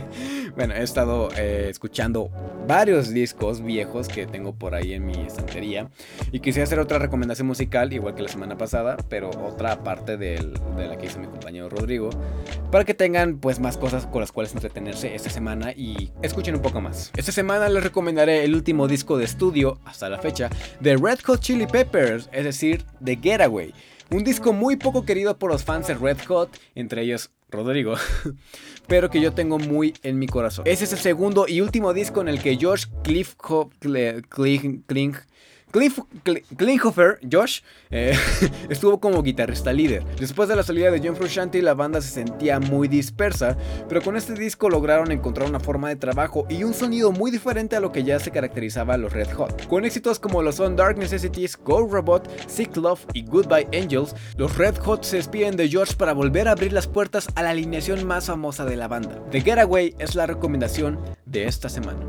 bueno, 0.56 0.74
he 0.74 0.84
estado 0.84 1.28
eh, 1.36 1.66
escuchando 1.68 2.30
varios 2.68 3.10
discos 3.10 3.64
viejos 3.64 4.06
que 4.06 4.28
tengo 4.28 4.54
por 4.54 4.76
ahí 4.76 4.92
en 4.92 5.04
mi 5.04 5.22
estantería 5.22 5.90
y 6.30 6.38
quise 6.38 6.62
hacer 6.62 6.78
otra 6.78 7.00
recomendación 7.00 7.48
musical, 7.48 7.92
igual 7.92 8.14
que 8.14 8.22
la 8.22 8.28
semana 8.28 8.56
pasada, 8.56 8.96
pero 9.08 9.30
otra 9.44 9.82
parte 9.82 10.16
de 10.16 10.40
la 10.76 10.96
que 10.96 11.06
hizo 11.06 11.18
mi 11.18 11.26
compañero 11.26 11.68
Rodrigo, 11.68 12.10
para 12.70 12.84
que 12.84 12.94
tengan 12.94 13.38
pues 13.38 13.58
más 13.58 13.76
cosas 13.76 14.06
con 14.06 14.20
las 14.20 14.30
cuales 14.30 14.54
entretenerse 14.54 15.16
esta 15.16 15.30
semana 15.30 15.72
y 15.72 16.12
escuchen 16.22 16.54
un 16.54 16.62
poco 16.62 16.80
más. 16.80 17.10
Esta 17.16 17.32
semana 17.32 17.68
les 17.68 17.82
recomendaré 17.82 18.44
el 18.44 18.54
último 18.54 18.86
disco 18.86 19.18
de 19.18 19.24
estudio, 19.24 19.80
hasta 19.84 20.08
la 20.08 20.20
fecha, 20.20 20.48
de 20.78 20.96
Red 20.96 21.18
Hot 21.24 21.40
Chili 21.40 21.66
Peppers, 21.66 22.28
es 22.30 22.44
decir, 22.44 22.84
The 23.04 23.18
Getaway. 23.20 23.74
Un 24.12 24.24
disco 24.24 24.52
muy 24.52 24.76
poco 24.76 25.06
querido 25.06 25.38
por 25.38 25.50
los 25.50 25.64
fans 25.64 25.86
de 25.86 25.94
Red 25.94 26.18
Hot, 26.28 26.50
entre 26.74 27.00
ellos 27.00 27.30
Rodrigo, 27.48 27.94
pero 28.86 29.08
que 29.08 29.22
yo 29.22 29.32
tengo 29.32 29.58
muy 29.58 29.94
en 30.02 30.18
mi 30.18 30.26
corazón. 30.26 30.66
Ese 30.66 30.84
es 30.84 30.92
el 30.92 30.98
segundo 30.98 31.46
y 31.48 31.62
último 31.62 31.94
disco 31.94 32.20
en 32.20 32.28
el 32.28 32.42
que 32.42 32.56
George 32.56 32.88
Cliff 33.02 33.34
Cliff 35.72 35.98
Klinghoffer, 36.56 37.18
Josh, 37.30 37.60
eh, 37.90 38.14
estuvo 38.68 39.00
como 39.00 39.22
guitarrista 39.22 39.72
líder. 39.72 40.04
Después 40.20 40.48
de 40.48 40.54
la 40.54 40.62
salida 40.62 40.90
de 40.90 41.00
John 41.02 41.16
Frusciante, 41.16 41.62
la 41.62 41.74
banda 41.74 42.00
se 42.02 42.10
sentía 42.10 42.60
muy 42.60 42.88
dispersa, 42.88 43.56
pero 43.88 44.02
con 44.02 44.16
este 44.16 44.34
disco 44.34 44.68
lograron 44.68 45.10
encontrar 45.10 45.48
una 45.48 45.60
forma 45.60 45.88
de 45.88 45.96
trabajo 45.96 46.46
y 46.50 46.62
un 46.64 46.74
sonido 46.74 47.10
muy 47.10 47.30
diferente 47.30 47.74
a 47.74 47.80
lo 47.80 47.90
que 47.90 48.04
ya 48.04 48.20
se 48.20 48.30
caracterizaba 48.30 48.94
a 48.94 48.98
los 48.98 49.12
Red 49.12 49.32
Hot. 49.32 49.66
Con 49.66 49.86
éxitos 49.86 50.18
como 50.18 50.42
los 50.42 50.56
son 50.56 50.76
Dark 50.76 50.98
Necessities, 50.98 51.56
Go 51.56 51.88
Robot, 51.88 52.28
Sick 52.46 52.76
Love 52.76 53.06
y 53.14 53.24
Goodbye 53.24 53.68
Angels, 53.72 54.14
los 54.36 54.56
Red 54.58 54.76
Hot 54.78 55.04
se 55.04 55.16
despiden 55.16 55.56
de 55.56 55.68
George 55.68 55.94
para 55.96 56.12
volver 56.12 56.48
a 56.48 56.52
abrir 56.52 56.74
las 56.74 56.86
puertas 56.86 57.28
a 57.34 57.42
la 57.42 57.50
alineación 57.50 58.06
más 58.06 58.26
famosa 58.26 58.66
de 58.66 58.76
la 58.76 58.88
banda. 58.88 59.22
The 59.30 59.40
Getaway 59.40 59.94
es 59.98 60.14
la 60.14 60.26
recomendación 60.26 60.98
de 61.24 61.46
esta 61.46 61.70
semana. 61.70 62.00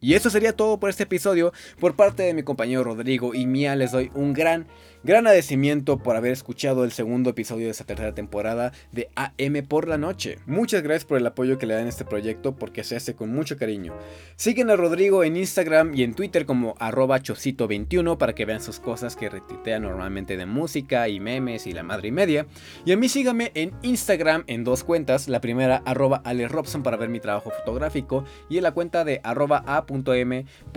Y 0.00 0.14
eso 0.14 0.30
sería 0.30 0.54
todo 0.54 0.78
por 0.78 0.90
este 0.90 1.04
episodio. 1.04 1.52
Por 1.80 1.96
parte 1.96 2.22
de 2.22 2.34
mi 2.34 2.42
compañero 2.42 2.84
Rodrigo 2.84 3.34
y 3.34 3.46
mía 3.46 3.76
les 3.76 3.92
doy 3.92 4.10
un 4.14 4.32
gran 4.32 4.66
Gran 5.08 5.26
agradecimiento 5.26 5.96
por 5.96 6.16
haber 6.16 6.32
escuchado 6.32 6.84
el 6.84 6.92
segundo 6.92 7.30
episodio 7.30 7.64
de 7.64 7.70
esta 7.70 7.84
tercera 7.84 8.12
temporada 8.12 8.72
de 8.92 9.08
AM 9.14 9.66
por 9.66 9.88
la 9.88 9.96
noche. 9.96 10.36
Muchas 10.44 10.82
gracias 10.82 11.06
por 11.06 11.16
el 11.16 11.26
apoyo 11.26 11.56
que 11.56 11.64
le 11.64 11.72
dan 11.72 11.86
a 11.86 11.88
este 11.88 12.04
proyecto 12.04 12.56
porque 12.56 12.84
se 12.84 12.94
hace 12.94 13.16
con 13.16 13.32
mucho 13.32 13.56
cariño. 13.56 13.94
Siguen 14.36 14.68
a 14.68 14.76
Rodrigo 14.76 15.24
en 15.24 15.38
Instagram 15.38 15.94
y 15.94 16.02
en 16.02 16.12
Twitter 16.12 16.44
como 16.44 16.74
arroba 16.78 17.20
chocito21 17.20 18.18
para 18.18 18.34
que 18.34 18.44
vean 18.44 18.60
sus 18.60 18.80
cosas 18.80 19.16
que 19.16 19.30
retuitea 19.30 19.78
normalmente 19.78 20.36
de 20.36 20.44
música 20.44 21.08
y 21.08 21.20
memes 21.20 21.66
y 21.66 21.72
la 21.72 21.82
madre 21.82 22.08
y 22.08 22.12
media. 22.12 22.46
Y 22.84 22.92
a 22.92 22.98
mí 22.98 23.08
síganme 23.08 23.50
en 23.54 23.72
Instagram 23.80 24.44
en 24.46 24.62
dos 24.62 24.84
cuentas. 24.84 25.26
La 25.26 25.40
primera 25.40 25.82
arroba 25.86 26.20
Ale 26.22 26.48
Robson 26.48 26.82
para 26.82 26.98
ver 26.98 27.08
mi 27.08 27.20
trabajo 27.20 27.50
fotográfico 27.50 28.24
y 28.50 28.58
en 28.58 28.62
la 28.62 28.72
cuenta 28.72 29.06
de 29.06 29.22
arroba 29.24 29.64
a.m.-bajo 29.66 30.68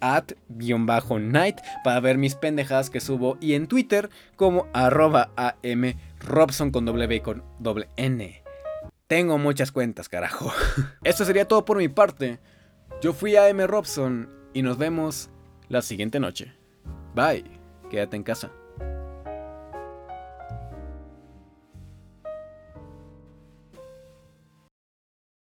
at-night 0.00 1.60
para 1.84 2.00
ver 2.00 2.18
mis 2.18 2.34
pendejadas 2.34 2.90
que 2.90 3.00
subo 3.00 3.38
y 3.40 3.54
en 3.54 3.66
Twitter 3.66 4.10
como 4.36 4.66
arroba 4.72 5.30
am 5.36 5.94
con 6.72 6.84
doble 6.84 7.06
B 7.06 7.22
con 7.22 7.42
doble 7.58 7.88
N. 7.96 8.42
Tengo 9.06 9.38
muchas 9.38 9.72
cuentas, 9.72 10.08
carajo. 10.08 10.52
Esto 11.04 11.24
sería 11.24 11.48
todo 11.48 11.64
por 11.64 11.78
mi 11.78 11.88
parte. 11.88 12.38
Yo 13.02 13.12
fui 13.12 13.34
AM 13.34 13.60
Robson 13.66 14.28
y 14.54 14.62
nos 14.62 14.78
vemos 14.78 15.30
la 15.68 15.82
siguiente 15.82 16.20
noche. 16.20 16.52
Bye, 17.14 17.44
quédate 17.90 18.16
en 18.16 18.22
casa. 18.22 18.52